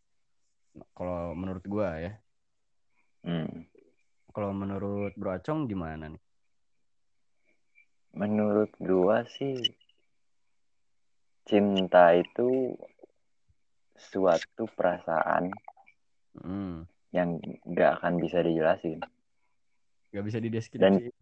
Nah, 0.75 0.89
kalau 0.97 1.37
menurut 1.37 1.65
gue 1.65 1.89
ya. 2.11 2.13
Hmm. 3.25 3.65
kalau 4.37 4.53
menurut 4.53 5.17
Bro 5.17 5.33
Acong 5.33 5.65
gimana 5.65 6.13
nih? 6.13 6.21
Menurut 8.13 8.71
gua 8.77 9.25
sih 9.27 9.59
cinta 11.49 12.13
itu 12.13 12.77
suatu 13.97 14.69
perasaan. 14.71 15.51
Hmm. 16.37 16.85
Yang 17.15 17.39
gak 17.71 18.03
akan 18.03 18.19
bisa 18.19 18.43
dijelasin. 18.43 18.99
Gak 20.11 20.25
bisa 20.27 20.43
dideskripsiin 20.43 21.15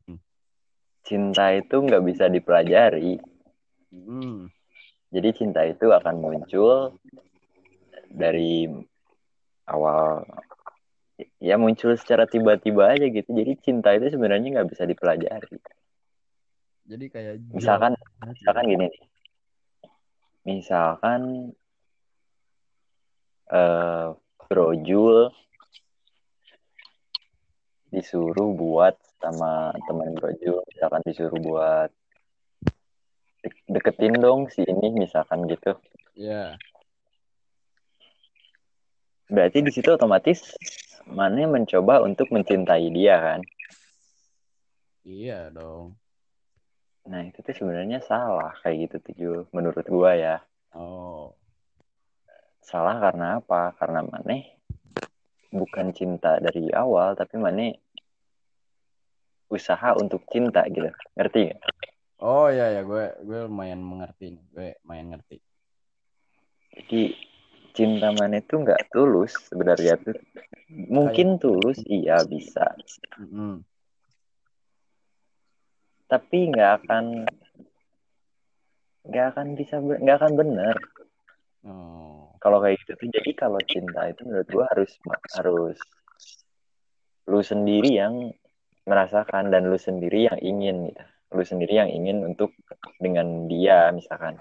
cinta 1.03 1.51
itu 1.53 1.77
nggak 1.83 2.03
bisa 2.07 2.31
dipelajari. 2.31 3.19
Hmm. 3.93 4.49
jadi 5.13 5.37
cinta 5.37 5.61
itu 5.69 5.93
akan 5.93 6.25
muncul 6.25 6.97
dari 8.09 8.65
awal 9.69 10.25
ya 11.37 11.61
muncul 11.61 11.93
secara 12.01 12.25
tiba-tiba 12.25 12.97
aja 12.97 13.13
gitu. 13.13 13.29
Jadi 13.29 13.53
cinta 13.61 13.93
itu 13.93 14.09
sebenarnya 14.09 14.49
nggak 14.57 14.71
bisa 14.73 14.89
dipelajari. 14.89 15.61
Jadi 16.89 17.05
kayak 17.13 17.45
misalkan 17.53 17.93
misalkan 18.25 18.65
gini 18.65 18.89
nih. 18.89 19.05
Misalkan 20.49 21.53
eh 23.53 24.09
Bro 24.49 24.73
Jul 24.81 25.29
disuruh 27.93 28.57
buat 28.57 28.97
sama 29.21 29.77
teman 29.87 30.17
Bro 30.17 30.33
Jul 30.41 30.59
misalkan 30.73 31.05
disuruh 31.05 31.39
buat 31.39 31.91
de- 33.45 33.65
deketin 33.69 34.17
dong 34.19 34.49
si 34.49 34.65
ini 34.65 34.91
misalkan 34.97 35.45
gitu. 35.47 35.77
Ya 36.17 36.57
berarti 39.33 39.65
di 39.65 39.73
situ 39.73 39.89
otomatis 39.89 40.53
mana 41.09 41.49
mencoba 41.49 42.05
untuk 42.05 42.29
mencintai 42.29 42.93
dia 42.93 43.17
kan? 43.17 43.41
Iya 45.09 45.49
dong. 45.51 45.97
Nah 47.09 47.27
itu 47.27 47.43
tuh 47.43 47.57
sebenarnya 47.57 48.05
salah 48.05 48.55
kayak 48.63 48.87
gitu 48.87 48.97
tuh 49.03 49.15
Jul 49.19 49.41
menurut 49.51 49.83
gua 49.89 50.15
ya. 50.15 50.37
Oh. 50.77 51.35
Salah 52.63 53.03
karena 53.03 53.43
apa? 53.43 53.75
Karena 53.75 54.07
maneh 54.07 54.62
bukan 55.53 55.93
cinta 55.93 56.41
dari 56.41 56.73
awal 56.73 57.13
tapi 57.15 57.37
maneh 57.37 57.77
usaha 59.53 59.93
untuk 60.01 60.25
cinta 60.33 60.65
gitu. 60.67 60.89
Ngerti 61.15 61.53
nggak? 61.53 61.61
Oh 62.25 62.49
ya 62.49 62.73
ya 62.73 62.83
gue 62.83 63.05
gue 63.23 63.39
lumayan 63.47 63.85
mengerti 63.85 64.33
nih. 64.33 64.45
Gue 64.51 64.69
lumayan 64.83 65.07
ngerti. 65.13 65.37
Jadi 66.73 67.03
cinta 67.77 68.09
maneh 68.17 68.41
tuh 68.43 68.65
nggak 68.65 68.89
tulus 68.91 69.37
sebenarnya 69.53 70.01
tuh? 70.01 70.17
Mungkin 70.73 71.37
tulus 71.37 71.79
iya 71.85 72.25
bisa. 72.25 72.73
Mm-mm. 73.21 73.61
tapi 76.13 76.53
nggak 76.53 76.71
akan 76.85 77.25
nggak 79.09 79.27
akan 79.33 79.47
bisa 79.57 79.81
nggak 79.81 80.17
akan 80.21 80.33
bener 80.37 80.77
oh 81.65 82.12
kalau 82.43 82.59
kayak 82.59 82.83
gitu 82.83 82.99
tuh 82.99 83.09
jadi 83.15 83.31
kalau 83.39 83.61
cinta 83.63 84.11
itu 84.11 84.27
menurut 84.27 84.49
gua 84.51 84.67
harus 84.75 84.91
harus 85.39 85.79
lu 87.31 87.39
sendiri 87.39 88.03
yang 88.03 88.35
merasakan 88.83 89.55
dan 89.55 89.71
lu 89.71 89.79
sendiri 89.79 90.27
yang 90.27 90.39
ingin 90.43 90.91
gitu. 90.91 91.05
Lu 91.33 91.43
sendiri 91.47 91.79
yang 91.79 91.91
ingin 91.91 92.27
untuk 92.27 92.51
dengan 92.99 93.47
dia 93.47 93.95
misalkan. 93.95 94.37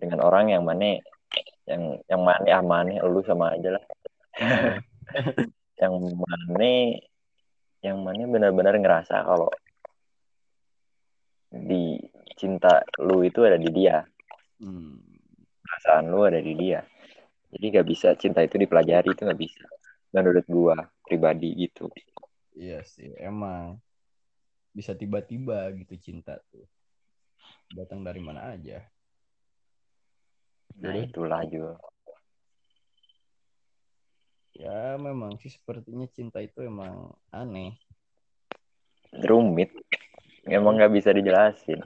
Dengan 0.00 0.24
orang 0.24 0.50
yang 0.50 0.64
mana 0.64 0.98
yang 1.68 2.00
yang 2.10 2.22
mana 2.24 2.42
ah 2.48 2.64
mana 2.64 2.98
lu 3.06 3.20
sama 3.22 3.54
aja 3.54 3.78
lah. 3.78 3.84
Yang 5.82 6.14
mana 6.14 6.94
yang 7.82 7.98
mana 8.06 8.22
benar-benar 8.30 8.78
ngerasa 8.78 9.26
kalau 9.26 9.50
di 11.50 11.98
cinta 12.38 12.86
lu 13.02 13.26
itu 13.26 13.42
ada 13.42 13.58
di 13.58 13.66
dia. 13.74 14.06
Hmm. 14.62 14.94
perasaan 15.66 16.06
lu 16.06 16.22
ada 16.22 16.38
di 16.38 16.54
dia 16.54 16.86
jadi 17.52 17.80
gak 17.80 17.88
bisa 17.88 18.08
cinta 18.16 18.40
itu 18.40 18.56
dipelajari 18.56 19.12
itu 19.12 19.22
gak 19.22 19.40
bisa 19.40 19.64
menurut 20.12 20.44
gua 20.48 20.76
pribadi 21.04 21.52
gitu 21.56 21.88
Iya 22.52 22.84
sih, 22.84 23.08
emang 23.16 23.80
bisa 24.76 24.92
tiba-tiba 24.92 25.72
gitu 25.72 25.96
cinta 25.96 26.36
tuh. 26.52 26.68
Datang 27.72 28.04
dari 28.04 28.20
mana 28.20 28.52
aja. 28.52 28.84
nah 30.76 30.92
Jadi 30.92 31.08
itulah 31.08 31.40
Jul 31.48 31.72
ya 34.52 35.00
memang 35.00 35.40
sih 35.40 35.48
sepertinya 35.48 36.04
cinta 36.12 36.44
itu 36.44 36.60
emang 36.60 37.08
aneh, 37.32 37.72
rumit 39.24 39.72
emang 40.44 40.76
gak 40.76 40.92
bisa 40.92 41.08
dijelasin 41.08 41.80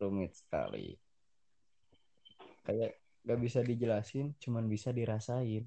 rumit 0.00 0.32
sekali. 0.32 0.96
Kayak 2.64 2.96
gak 3.24 3.40
bisa 3.40 3.64
dijelasin, 3.64 4.36
cuman 4.36 4.68
bisa 4.68 4.92
dirasain. 4.92 5.64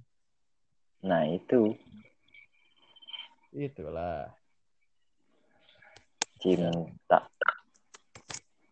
nah 1.01 1.25
itu 1.25 1.73
Itulah 3.53 4.29
cinta 6.37 7.25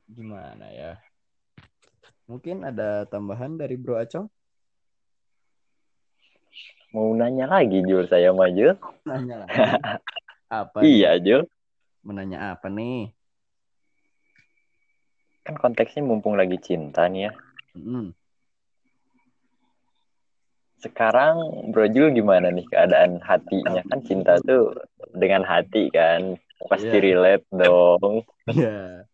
gimana 0.06 0.69
ya. 0.69 1.02
Mungkin 2.30 2.62
ada 2.65 3.06
tambahan 3.10 3.58
dari 3.58 3.74
Bro 3.78 3.98
Acong? 3.98 4.30
mau 6.95 7.12
nanya 7.12 7.43
lagi 7.52 7.84
Jul 7.84 8.08
saya 8.08 8.32
maju 8.32 8.78
Nanya 9.04 9.43
lagi. 9.43 9.52
Apa? 10.63 10.80
iya 10.86 11.19
Jul 11.19 11.43
Menanya 12.06 12.54
apa 12.54 12.69
nih? 12.71 13.10
kan 15.45 15.58
konteksnya 15.62 16.02
mumpung 16.02 16.34
lagi 16.39 16.58
cinta 16.58 17.06
nih 17.06 17.30
ya 17.30 17.32
Mm-mm. 17.76 18.15
Sekarang 20.86 21.36
Bro 21.69 21.89
Jul 21.89 22.13
gimana 22.13 22.48
nih 22.48 22.62
keadaan 22.65 23.17
hatinya 23.19 23.82
kan 23.84 24.00
cinta 24.00 24.38
tuh 24.39 24.69
dengan 25.12 25.41
hati 25.41 25.89
kan 25.89 26.38
pasti 26.69 26.93
Iya. 26.93 27.02
relate 27.02 27.45
dong 27.52 28.21
Ya. 28.48 29.10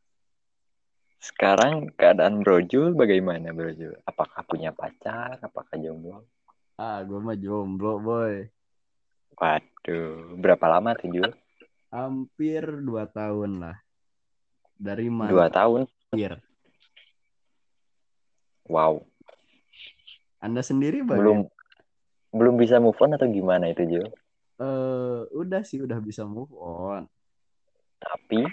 sekarang 1.18 1.88
keadaan 1.94 2.44
Bro 2.44 2.68
Jul 2.68 2.92
bagaimana 2.92 3.50
Bro 3.50 3.72
Jul 3.72 3.96
apakah 4.04 4.44
punya 4.44 4.70
pacar 4.70 5.40
apakah 5.40 5.74
jomblo 5.76 6.28
Ah, 6.76 7.06
gue 7.06 7.14
mah 7.16 7.38
jomblo, 7.38 8.02
boy. 8.02 8.50
Waduh, 9.38 10.34
berapa 10.34 10.66
lama 10.66 10.98
tuh 10.98 11.14
Jul? 11.14 11.30
Hampir 11.94 12.66
dua 12.82 13.06
tahun 13.06 13.62
lah. 13.62 13.78
Dari 14.76 15.06
mana? 15.06 15.30
Dua 15.30 15.46
tahun. 15.46 15.86
Wow. 18.66 19.06
Anda 20.42 20.66
sendiri 20.66 21.06
bagaimana? 21.06 21.22
Belum 21.22 21.40
belum 22.32 22.56
bisa 22.56 22.80
move 22.80 22.98
on 23.00 23.16
atau 23.16 23.28
gimana 23.28 23.72
itu 23.72 23.84
Jul? 23.88 24.08
Eh, 24.62 25.22
udah 25.36 25.62
sih 25.64 25.84
udah 25.84 26.00
bisa 26.00 26.24
move 26.28 26.52
on. 26.58 27.08
Tapi 28.02 28.48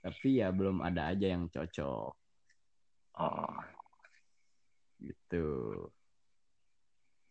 Tapi 0.00 0.40
ya 0.40 0.48
belum 0.48 0.80
ada 0.80 1.12
aja 1.12 1.28
yang 1.28 1.44
cocok 1.52 2.16
oh, 3.20 3.56
gitu. 5.00 5.46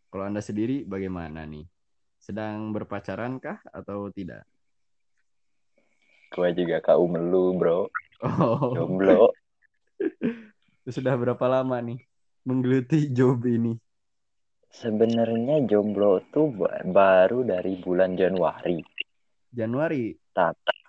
Kalau 0.10 0.24
Anda 0.26 0.42
sendiri 0.42 0.86
bagaimana 0.86 1.46
nih? 1.50 1.66
Sedang 2.22 2.70
berpacaran 2.74 3.42
kah 3.42 3.58
atau 3.74 4.10
tidak? 4.14 4.46
gue 6.30 6.50
juga 6.54 6.78
kau 6.86 7.10
melu 7.10 7.58
bro, 7.58 7.90
Oh, 8.22 8.78
jomblo. 8.78 9.34
sudah 10.96 11.18
berapa 11.18 11.46
lama 11.50 11.82
nih 11.82 12.00
menggeluti 12.46 13.10
job 13.10 13.42
ini? 13.50 13.76
Sebenarnya 14.70 15.66
jomblo 15.66 16.22
tuh 16.30 16.54
ba- 16.54 16.86
baru 16.86 17.42
dari 17.42 17.74
bulan 17.82 18.14
Januari. 18.14 18.78
Januari. 19.50 20.14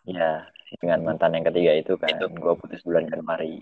Ya, 0.04 0.46
dengan 0.78 1.02
mantan 1.02 1.34
yang 1.34 1.48
ketiga 1.48 1.72
itu 1.74 1.96
kan, 1.96 2.12
gue 2.20 2.54
putus 2.60 2.84
bulan 2.84 3.08
Januari. 3.08 3.58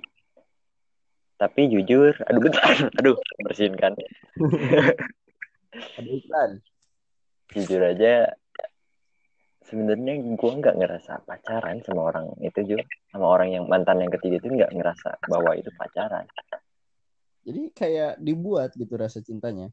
Tapi 1.38 1.70
jujur, 1.70 2.12
aduh 2.28 2.42
bentar, 2.42 2.90
aduh 2.98 3.16
bersihin 3.46 3.78
kan. 3.78 3.94
Ada 5.96 6.10
iklan. 6.10 6.50
Jujur 7.54 7.80
aja, 7.80 8.34
sebenarnya 9.64 10.20
gue 10.36 10.52
nggak 10.60 10.76
ngerasa 10.76 11.24
pacaran 11.24 11.80
sama 11.86 12.10
orang 12.10 12.32
itu 12.42 12.60
juga, 12.74 12.84
sama 13.14 13.26
orang 13.28 13.54
yang 13.54 13.64
mantan 13.70 14.02
yang 14.02 14.12
ketiga 14.12 14.42
itu 14.42 14.48
nggak 14.50 14.72
ngerasa 14.74 15.22
bahwa 15.30 15.54
itu 15.54 15.70
pacaran. 15.78 16.26
Jadi 17.48 17.72
kayak 17.72 18.20
dibuat 18.20 18.76
gitu 18.76 18.92
rasa 18.98 19.24
cintanya. 19.24 19.72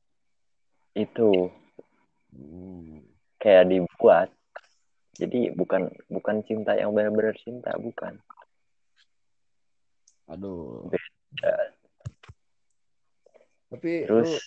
Itu 0.95 1.51
Hmm. 2.31 2.99
kayak 3.37 3.71
dibuat. 3.71 4.27
Jadi 5.15 5.55
bukan 5.55 5.87
bukan 6.11 6.43
cinta 6.43 6.75
yang 6.75 6.91
benar-benar 6.91 7.31
cinta, 7.39 7.71
bukan. 7.79 8.19
Aduh. 10.27 10.91
Beda. 10.91 11.55
Tapi 13.71 13.91
Terus 14.03 14.35
lu 14.35 14.39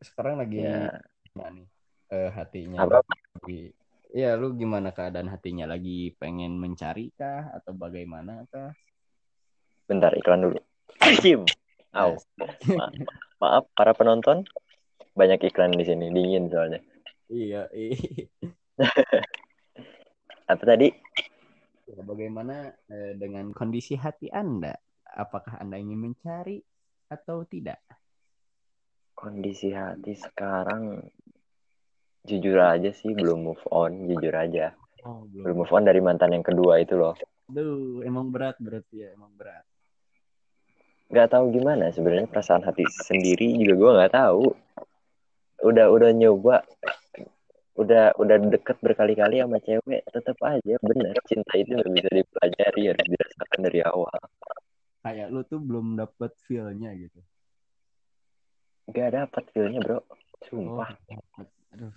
sekarang 0.00 0.40
lagi 0.40 0.64
ya 0.64 0.96
gimana 1.28 1.50
nih 1.60 1.66
eh, 2.12 2.30
hatinya? 2.32 2.78
apa? 2.84 3.00
Lagi- 3.40 3.72
Iya, 4.14 4.38
lu 4.38 4.54
gimana 4.54 4.94
keadaan 4.94 5.26
hatinya? 5.26 5.66
Lagi 5.66 6.14
pengen 6.22 6.54
mencari 6.54 7.10
kah 7.18 7.50
atau 7.50 7.74
bagaimana 7.74 8.46
kah? 8.46 8.70
Bentar 9.90 10.14
iklan 10.14 10.46
dulu. 10.46 10.60
Kim. 11.18 11.42
Au. 11.90 12.14
Ma- 12.78 12.94
maaf 13.42 13.66
para 13.74 13.90
penonton, 13.90 14.46
banyak 15.14 15.46
iklan 15.46 15.72
di 15.72 15.86
sini 15.86 16.10
dingin 16.10 16.50
soalnya. 16.50 16.82
Iya, 17.30 17.70
iya. 17.70 17.96
Apa 20.52 20.62
tadi? 20.66 20.92
Ya, 21.88 22.02
Bagaimana 22.02 22.74
eh, 22.90 23.14
dengan 23.16 23.54
kondisi 23.54 23.94
hati 23.94 24.28
Anda? 24.28 24.74
Apakah 25.14 25.62
Anda 25.62 25.78
ingin 25.78 26.10
mencari 26.10 26.58
atau 27.06 27.46
tidak? 27.46 27.78
Kondisi 29.14 29.70
hati 29.70 30.18
sekarang 30.18 30.98
jujur 32.26 32.58
aja 32.58 32.90
sih 32.90 33.14
belum 33.14 33.46
move 33.46 33.64
on, 33.70 34.10
jujur 34.10 34.34
aja. 34.34 34.74
Oh, 35.06 35.28
Belum 35.30 35.62
move 35.62 35.72
on 35.72 35.86
dari 35.86 36.02
mantan 36.02 36.34
yang 36.34 36.42
kedua 36.44 36.82
itu 36.82 36.98
loh. 36.98 37.14
Duh, 37.46 38.02
emang 38.02 38.32
berat 38.32 38.56
berarti 38.58 39.04
ya, 39.04 39.14
emang 39.14 39.30
berat. 39.36 39.62
Gak 41.12 41.30
tahu 41.30 41.52
gimana 41.52 41.92
sebenarnya 41.92 42.26
perasaan 42.26 42.64
hati 42.64 42.82
sendiri 42.90 43.54
juga 43.60 43.74
gua 43.76 43.90
nggak 44.02 44.14
tahu. 44.16 44.63
Udah 45.64 45.88
udah 45.88 46.10
nyoba 46.12 46.60
udah 47.74 48.14
udah 48.22 48.36
deket 48.54 48.78
berkali-kali 48.78 49.42
sama 49.42 49.58
cewek 49.58 50.06
tetap 50.06 50.38
aja 50.46 50.78
bener 50.78 51.10
cinta 51.26 51.58
itu 51.58 51.74
nggak 51.74 51.90
bisa 51.90 52.10
dipelajari 52.22 52.82
harus 52.86 53.06
dirasakan 53.10 53.60
dari 53.66 53.80
awal 53.82 54.18
Kayak 55.02 55.28
lu 55.34 55.42
tuh 55.44 55.60
belum 55.60 56.00
dapet 56.00 56.32
feel-nya 56.48 56.96
gitu. 56.96 57.20
Gak 58.88 59.12
dapet 59.12 59.44
feelnya 59.52 59.84
bro 59.84 60.00
Oh, 60.00 60.16
sumpah 60.48 60.96
dapet. 61.04 61.46
Aduh. 61.76 61.92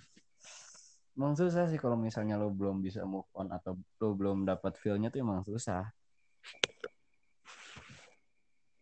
Emang 1.16 1.32
susah 1.32 1.72
sih 1.72 1.80
kalau 1.80 1.96
misalnya 1.96 2.36
lo 2.36 2.52
belum 2.52 2.84
bisa 2.84 3.08
move 3.08 3.24
on 3.32 3.48
atau 3.48 3.80
lo 4.04 4.12
belum 4.12 4.44
dapat 4.44 4.76
feel-nya 4.76 5.08
tuh 5.08 5.24
emang 5.24 5.40
susah. 5.40 5.88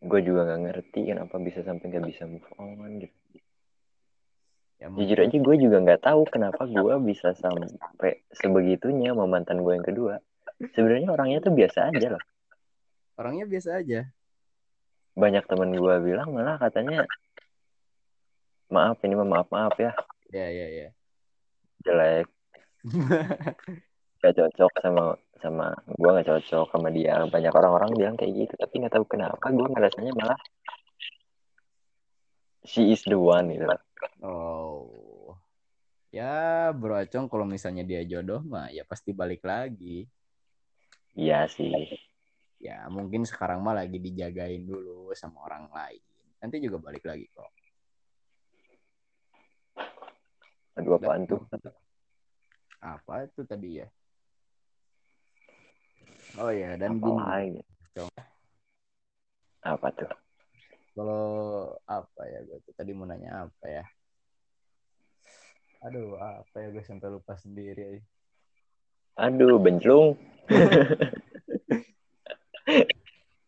gue 0.07 0.21
juga 0.23 0.47
nggak 0.47 0.61
ngerti 0.71 1.01
kenapa 1.11 1.35
bisa 1.43 1.67
sampai 1.67 1.91
nggak 1.91 2.07
bisa 2.07 2.23
move 2.31 2.47
on 2.63 3.03
gitu 3.03 3.17
Ya, 4.77 4.93
jujur 4.93 5.17
aja 5.17 5.37
gue 5.41 5.57
juga 5.57 5.81
nggak 5.81 6.05
tahu 6.05 6.29
kenapa 6.29 6.69
gue 6.69 6.95
bisa 7.01 7.33
sampai 7.33 8.21
sebegitunya 8.37 9.17
sama 9.17 9.25
mantan 9.25 9.65
gue 9.65 9.73
yang 9.73 9.87
kedua. 9.87 10.21
Sebenarnya 10.77 11.09
orangnya 11.09 11.41
tuh 11.41 11.57
biasa 11.57 11.89
aja 11.93 12.17
loh. 12.17 12.23
Orangnya 13.17 13.49
biasa 13.49 13.81
aja. 13.81 14.01
banyak 15.17 15.49
temen 15.49 15.73
gue 15.73 15.95
bilang 16.05 16.29
malah 16.37 16.61
katanya 16.61 17.09
maaf 18.69 19.01
ini 19.01 19.17
mah 19.17 19.25
maaf 19.25 19.49
maaf 19.49 19.73
ya. 19.81 19.97
Ya, 20.29 20.53
ya, 20.53 20.67
ya. 20.69 20.89
jelek. 21.89 22.29
Gak 24.21 24.33
cocok 24.37 24.73
sama 24.85 25.17
sama 25.41 25.73
gue 25.89 26.11
nggak 26.11 26.29
cocok 26.29 26.69
sama 26.69 26.89
dia. 26.93 27.25
Banyak 27.33 27.53
orang-orang 27.53 27.97
bilang 27.97 28.17
kayak 28.21 28.33
gitu 28.45 28.55
tapi 28.61 28.85
nggak 28.85 28.93
tahu 28.93 29.09
kenapa. 29.09 29.41
Gue 29.49 29.69
ngerasanya 29.73 30.13
malah 30.13 30.37
she 32.67 32.93
is 32.93 33.03
the 33.07 33.17
one 33.17 33.55
gitu. 33.55 33.67
Oh. 34.21 35.39
Ya, 36.11 36.71
Bro 36.73 36.97
Acong 36.97 37.27
kalau 37.31 37.45
misalnya 37.45 37.83
dia 37.87 38.03
jodoh 38.07 38.41
mah 38.43 38.71
ya 38.73 38.83
pasti 38.87 39.15
balik 39.15 39.43
lagi. 39.47 40.07
iya 41.17 41.49
sih 41.49 41.73
Ya, 42.57 42.89
mungkin 42.89 43.29
sekarang 43.29 43.61
mah 43.61 43.77
lagi 43.77 44.01
dijagain 44.01 44.65
dulu 44.65 45.13
sama 45.13 45.45
orang 45.45 45.69
lain. 45.71 46.03
Nanti 46.41 46.57
juga 46.59 46.81
balik 46.81 47.05
lagi 47.05 47.29
kok. 47.31 47.53
aduh 50.77 51.01
apaan 51.01 51.25
tuh 51.25 51.41
Apa 52.85 53.25
itu 53.25 53.41
tadi 53.49 53.81
ya? 53.81 53.89
Oh 56.37 56.53
ya, 56.53 56.77
dan 56.77 57.01
apa 57.01 57.49
gini, 57.49 57.61
apa 59.65 59.89
tuh 59.97 60.26
kalau 60.97 61.25
apa 61.85 62.23
ya 62.25 62.41
gue 62.43 62.57
tuh 62.65 62.73
tadi 62.73 62.97
mau 62.97 63.05
nanya 63.05 63.45
apa 63.45 63.67
ya? 63.69 63.85
Aduh, 65.85 66.17
apa 66.17 66.57
ya 66.57 66.73
gue 66.73 66.81
sampai 66.83 67.13
lupa 67.13 67.37
sendiri. 67.37 68.01
aduh 69.17 69.57
benclung 69.57 70.13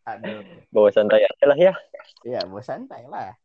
Aduh, 0.08 0.40
bawa 0.72 0.88
santai 0.88 1.20
aja 1.20 1.44
lah 1.44 1.58
ya 1.60 1.72
ya 2.24 2.40
mau 2.48 2.64
santai 2.64 3.04
lah. 3.04 3.36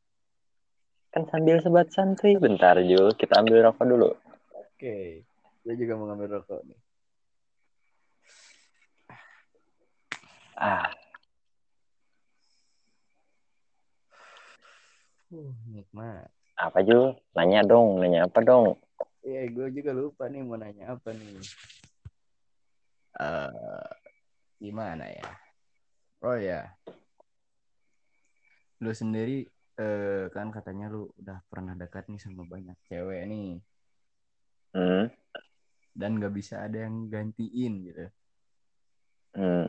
kan 1.12 1.28
sambil 1.28 1.60
sebat 1.60 1.92
santuy 1.92 2.40
bentar 2.40 2.80
Jul 2.80 3.12
kita 3.20 3.44
ambil 3.44 3.68
rokok 3.68 3.84
dulu 3.84 4.10
Oke, 4.56 5.28
gue 5.68 5.74
juga 5.76 6.00
mau 6.00 6.08
ngambil 6.08 6.40
rokok 6.40 6.64
nih. 6.64 6.80
ah 10.56 10.88
Uh, 15.34 15.50
nikmat. 15.74 16.30
apa 16.62 16.86
Jul 16.86 17.18
nanya 17.34 17.66
dong 17.66 17.98
nanya 17.98 18.30
apa 18.30 18.40
dong 18.46 18.78
Iya, 19.24 19.48
gue 19.56 19.68
juga 19.72 19.96
lupa 19.96 20.28
nih 20.28 20.44
mau 20.44 20.60
nanya 20.60 21.00
apa 21.00 21.16
nih. 21.16 21.40
Eh, 23.24 23.88
gimana 24.60 25.08
ya? 25.08 25.30
Oh 26.20 26.36
ya, 26.36 26.68
lu 28.84 28.92
sendiri 28.92 29.48
eh, 29.80 30.28
kan 30.28 30.52
katanya 30.52 30.92
lu 30.92 31.08
udah 31.20 31.40
pernah 31.48 31.72
dekat 31.76 32.12
nih 32.12 32.20
sama 32.20 32.44
banyak 32.44 32.76
cewek 32.92 33.24
nih, 33.32 33.64
hmm 34.76 35.08
dan 35.94 36.18
gak 36.18 36.34
bisa 36.34 36.66
ada 36.66 36.84
yang 36.84 37.08
gantiin 37.08 37.74
gitu. 37.88 38.06
hmm 39.40 39.68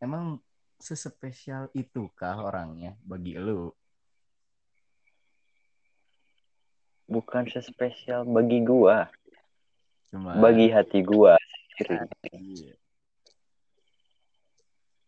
Emang 0.00 0.40
sespesial 0.80 1.68
itukah 1.76 2.40
orangnya 2.40 2.96
bagi 3.04 3.36
lu? 3.36 3.68
Bukan 7.10 7.50
sespesial 7.50 8.22
bagi 8.24 8.62
gua 8.62 9.10
Cuma 10.08 10.38
bagi 10.38 10.70
hati 10.70 11.02
gua 11.02 11.34
sendiri 11.74 12.06
Iya. 12.30 12.74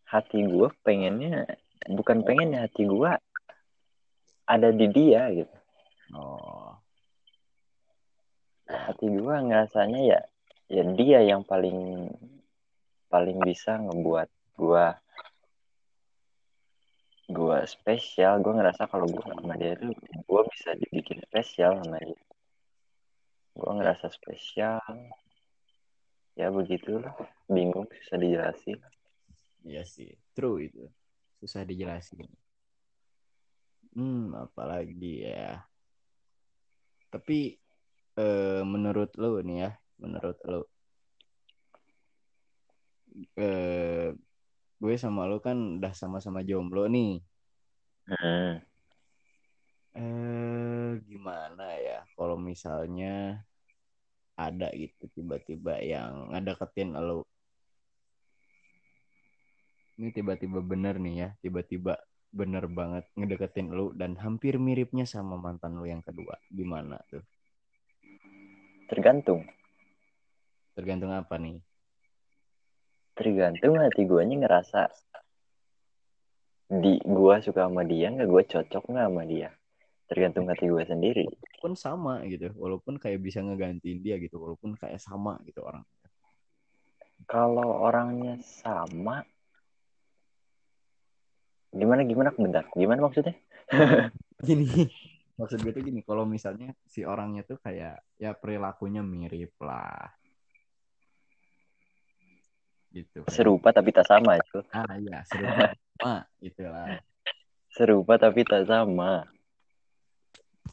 hati 0.05 0.39
gua 0.45 0.69
pengennya 0.83 1.47
bukan 1.89 2.27
pengennya 2.27 2.67
hati 2.67 2.85
gua 2.85 3.17
ada 4.45 4.69
di 4.69 4.87
dia 4.91 5.31
gitu 5.33 5.57
Oh. 6.13 6.77
hati 8.69 9.09
gue 9.09 9.37
ngerasanya 9.49 10.01
ya 10.05 10.21
ya 10.69 10.85
dia 10.93 11.25
yang 11.25 11.41
paling 11.41 12.09
paling 13.09 13.41
bisa 13.41 13.81
ngebuat 13.81 14.29
gue 14.61 14.87
gue 17.31 17.59
spesial 17.69 18.43
gue 18.43 18.53
ngerasa 18.55 18.89
kalau 18.91 19.07
gue 19.07 19.23
sama 19.23 19.55
dia 19.61 19.79
tuh 19.79 19.95
gue 20.01 20.43
bisa 20.51 20.75
dibikin 20.79 21.23
spesial 21.27 21.79
sama 21.83 21.99
dia 22.03 22.23
gue 23.53 23.73
ngerasa 23.79 24.09
spesial 24.11 24.81
ya 26.35 26.49
begitulah 26.49 27.13
bingung 27.47 27.87
susah 28.03 28.19
dijelasin 28.19 28.81
Iya 29.63 29.83
sih, 29.87 30.11
true 30.35 30.67
itu. 30.67 30.85
Susah 31.39 31.63
dijelasin. 31.63 32.27
Hmm, 33.95 34.35
apalagi 34.35 35.27
ya. 35.27 35.63
Tapi 37.13 37.55
eh, 38.19 38.63
menurut 38.67 39.15
lo 39.21 39.39
nih 39.39 39.59
ya, 39.69 39.71
menurut 40.03 40.39
lo, 40.49 40.61
eh, 43.39 44.11
gue 44.83 44.95
sama 44.99 45.31
lo 45.31 45.39
kan 45.39 45.79
udah 45.79 45.95
sama-sama 45.95 46.43
jomblo 46.43 46.91
nih. 46.91 47.23
hmm. 48.11 48.53
Eh, 49.93 50.91
gimana 51.07 51.77
ya? 51.79 52.03
Kalau 52.19 52.35
misalnya 52.35 53.47
ada 54.35 54.75
gitu 54.75 55.07
tiba-tiba 55.15 55.79
yang 55.79 56.35
ngedeketin 56.35 56.99
lo. 56.99 57.23
Ini 60.03 60.11
tiba-tiba 60.11 60.59
bener 60.59 60.99
nih 60.99 61.15
ya, 61.15 61.29
tiba-tiba 61.39 61.95
bener 62.33 62.65
banget 62.65 63.05
ngedeketin 63.13 63.69
lu 63.71 63.93
dan 63.93 64.17
hampir 64.17 64.57
miripnya 64.57 65.05
sama 65.07 65.39
mantan 65.39 65.79
lu 65.79 65.87
yang 65.87 66.03
kedua. 66.03 66.35
Gimana 66.51 66.99
tuh? 67.07 67.23
tergantung 68.89 69.47
Tergantung 70.73 71.13
apa 71.13 71.37
nih? 71.37 71.61
Tergantung 73.23 73.79
hati 73.79 74.03
gue 74.03 74.23
ngerasa 74.27 74.91
di 76.73 76.99
gue 76.99 77.37
suka 77.39 77.71
sama 77.71 77.87
dia 77.87 78.11
nggak 78.11 78.27
gue 78.27 78.43
cocok 78.51 78.83
nggak 78.91 79.07
sama 79.07 79.23
dia 79.23 79.55
tergantung 80.11 80.51
hati 80.51 80.67
gue 80.67 80.83
sendiri 80.83 81.27
Pun 81.63 81.79
sama 81.79 82.27
gitu, 82.27 82.51
walaupun 82.59 82.99
kayak 82.99 83.23
bisa 83.23 83.39
ngegantiin 83.39 84.03
dia 84.03 84.19
gitu, 84.19 84.43
walaupun 84.43 84.75
kayak 84.75 84.99
sama 84.99 85.39
gitu 85.47 85.63
orang. 85.63 85.87
kalau 87.31 87.87
orangnya 87.87 88.43
sama 88.43 89.23
gimana 91.71 92.03
gimana 92.03 92.35
bentar 92.35 92.67
gimana 92.75 92.99
maksudnya 93.07 93.39
Gini, 94.43 94.67
maksud 95.39 95.63
gue 95.63 95.71
tuh 95.71 95.87
gini, 95.87 96.03
kalau 96.03 96.27
misalnya 96.27 96.75
si 96.83 97.07
orangnya 97.07 97.47
tuh 97.47 97.63
kayak 97.63 98.03
ya 98.19 98.35
perilakunya 98.35 99.07
mirip 99.07 99.55
lah. 99.63 100.11
Gitu. 102.93 103.25
serupa 103.33 103.73
tapi 103.73 103.89
tak 103.89 104.05
sama 104.05 104.37
itu. 104.37 104.61
Ah 104.77 104.85
iya, 105.01 105.25
serupa 105.25 105.73
sama 105.97 106.15
gitu 106.45 106.63
lah. 106.69 107.01
serupa 107.73 108.15
tapi 108.21 108.45
tak 108.45 108.69
sama. 108.69 109.25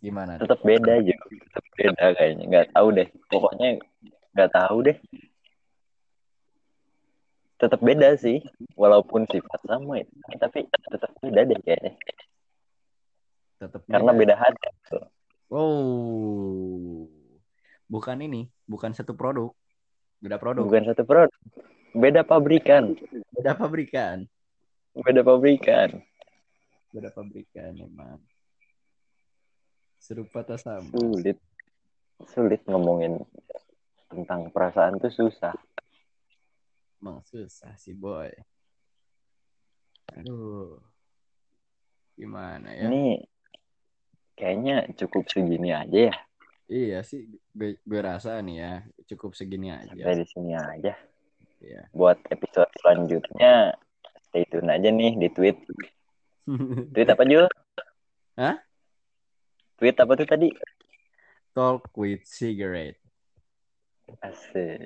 Gimana? 0.04 0.36
tetap 0.36 0.60
beda 0.60 1.00
aja. 1.00 1.16
Tetap 1.16 1.66
beda 1.80 2.06
kayaknya. 2.20 2.44
Nggak 2.52 2.68
tahu 2.76 2.88
deh. 2.92 3.08
Pokoknya 3.32 3.68
nggak 4.36 4.52
tahu 4.52 4.78
deh. 4.92 4.98
Tetap 7.60 7.80
beda 7.80 8.10
sih. 8.20 8.44
Walaupun 8.76 9.24
sifat 9.32 9.60
sama 9.64 10.04
itu 10.04 10.12
tapi 10.36 10.68
tetap 10.68 11.12
beda 11.24 11.42
deh 11.48 11.60
kayaknya. 11.64 11.94
Tetap 13.64 13.82
karena 13.88 14.12
beda. 14.12 14.36
hati. 14.36 14.68
Oh, 15.50 17.10
bukan 17.90 18.22
ini, 18.22 18.46
bukan 18.70 18.94
satu 18.94 19.18
produk, 19.18 19.50
beda 20.22 20.38
produk, 20.38 20.62
bukan 20.62 20.86
satu 20.86 21.02
produk 21.10 21.34
beda 21.96 22.22
pabrikan 22.26 22.94
beda 23.34 23.54
pabrikan, 23.58 24.28
beda 24.94 25.22
pabrikan 25.26 25.90
beda 26.90 27.10
pabrikan 27.14 27.78
emang. 27.78 28.18
Serupa 30.00 30.42
tak 30.42 30.58
sama. 30.64 30.90
sulit 30.96 31.38
sulit 32.32 32.62
ngomongin 32.66 33.20
tentang 34.10 34.50
perasaan 34.50 34.98
tuh 34.98 35.12
susah 35.12 35.54
Emang 37.00 37.24
susah 37.24 37.72
sih 37.80 37.96
boy. 37.96 38.28
Aduh, 40.20 40.76
gimana 42.20 42.76
ya? 42.76 42.92
ini 42.92 43.24
kayaknya 44.36 44.90
cukup 45.00 45.30
segini 45.32 45.72
aja 45.72 46.12
ya 46.12 46.16
Iya 46.70 47.02
sih, 47.02 47.26
gue, 47.50 47.82
gue 47.82 48.02
rasa 48.02 48.38
nih 48.46 48.58
ya 48.62 48.74
cukup 49.10 49.34
segini 49.34 49.74
aja. 49.74 49.90
sampai 49.90 50.22
di 50.22 50.26
sini 50.30 50.54
aja 50.54 50.94
Iya. 51.60 51.92
buat 51.92 52.16
episode 52.28 52.72
selanjutnya 52.80 53.76
stay 54.24 54.48
tune 54.48 54.68
aja 54.68 54.88
nih 54.88 55.12
di 55.14 55.28
tweet 55.28 55.60
tweet 56.96 57.10
apa 57.10 57.24
Jul? 57.24 57.46
Hah? 58.36 58.56
tweet 59.76 59.96
apa 59.96 60.14
tuh 60.16 60.24
tadi 60.26 60.50
Talk 61.52 61.92
with 61.94 62.24
cigarette. 62.24 62.96
asik 64.20 64.80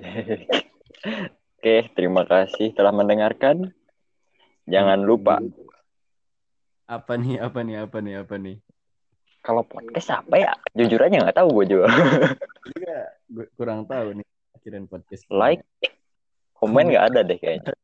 oke 1.56 1.74
terima 1.94 2.22
kasih 2.24 2.72
telah 2.72 2.90
mendengarkan 2.90 3.70
jangan 4.66 5.00
lupa 5.00 5.38
Apa 6.84 7.16
nih? 7.16 7.40
Apa 7.40 7.64
nih? 7.64 7.80
Apa 7.80 7.98
nih? 7.98 8.14
Apa 8.20 8.36
nih? 8.36 8.58
kalau 9.40 9.60
podcast 9.60 10.08
apa 10.14 10.36
ya 10.36 10.52
jujur 10.72 10.96
aja 10.98 11.20
nggak 11.20 11.36
tahu 11.36 11.48
gue 11.54 11.76
juga 11.76 11.88
Juga 12.66 12.96
gue 13.26 13.46
kurang 13.54 13.84
tahu 13.84 14.16
nih 14.16 14.26
akhiran 14.52 14.84
podcast. 14.84 15.24
like 15.28 15.60
komen 16.64 16.84
nggak 16.88 17.06
ada 17.12 17.20
deh 17.20 17.36
kayaknya 17.36 17.72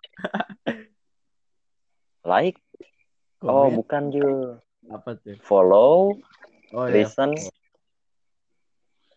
like 2.25 2.57
oh 3.43 3.69
Komen 3.69 3.77
bukan 3.77 4.03
Jul 4.11 4.35
apa 4.89 5.17
tuh? 5.17 5.37
follow 5.41 6.17
Oh 6.71 6.87
ya. 6.87 7.03
listen 7.03 7.35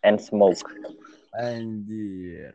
and 0.01 0.17
smoke 0.17 0.59
Anjir. 1.33 2.53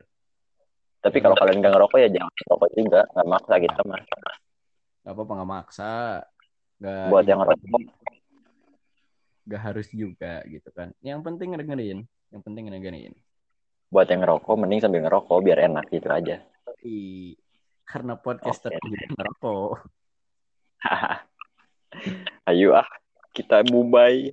tapi 1.00 1.18
kalau 1.18 1.34
kalian 1.34 1.58
nggak 1.58 1.72
ngerokok 1.72 1.98
ya 1.98 2.08
jangan 2.10 2.30
ngerokok 2.30 2.70
juga 2.72 3.00
nggak 3.10 3.28
maksa 3.28 3.54
kita 3.56 3.80
mah 3.82 4.02
Gak 4.98 5.16
apa-apa 5.16 5.32
nggak 5.40 5.50
maksa. 5.50 5.92
Gak, 6.76 7.08
buat 7.08 7.24
yang 7.24 7.40
ngerokok 7.40 7.80
gak 9.48 9.62
harus 9.64 9.88
juga 9.88 10.44
gitu 10.44 10.68
kan. 10.68 10.92
Yang 11.00 11.24
penting 11.24 11.56
dengerin. 11.56 11.98
Yang 12.28 12.42
penting 12.44 12.64
dengerin. 12.68 13.12
buat 13.88 14.04
yang 14.04 14.20
ngerokok 14.20 14.52
mending 14.60 14.84
sambil 14.84 15.00
ngerokok 15.00 15.40
biar 15.40 15.64
enak 15.64 15.88
gitu 15.88 16.12
aja 16.12 16.44
Tapi 16.78 17.34
karena 17.82 18.14
podcaster 18.14 18.70
Oke. 18.70 18.86
juga 18.86 19.06
ngerokok. 19.18 19.70
ayo 22.54 22.78
ah 22.78 22.86
kita 23.34 23.66
bubai 23.66 24.30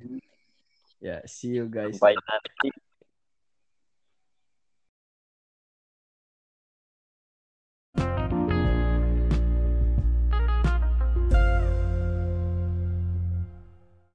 Ya, 1.02 1.26
see 1.26 1.58
you 1.58 1.66
guys. 1.66 1.98
sampai 1.98 2.14
nanti 2.22 2.70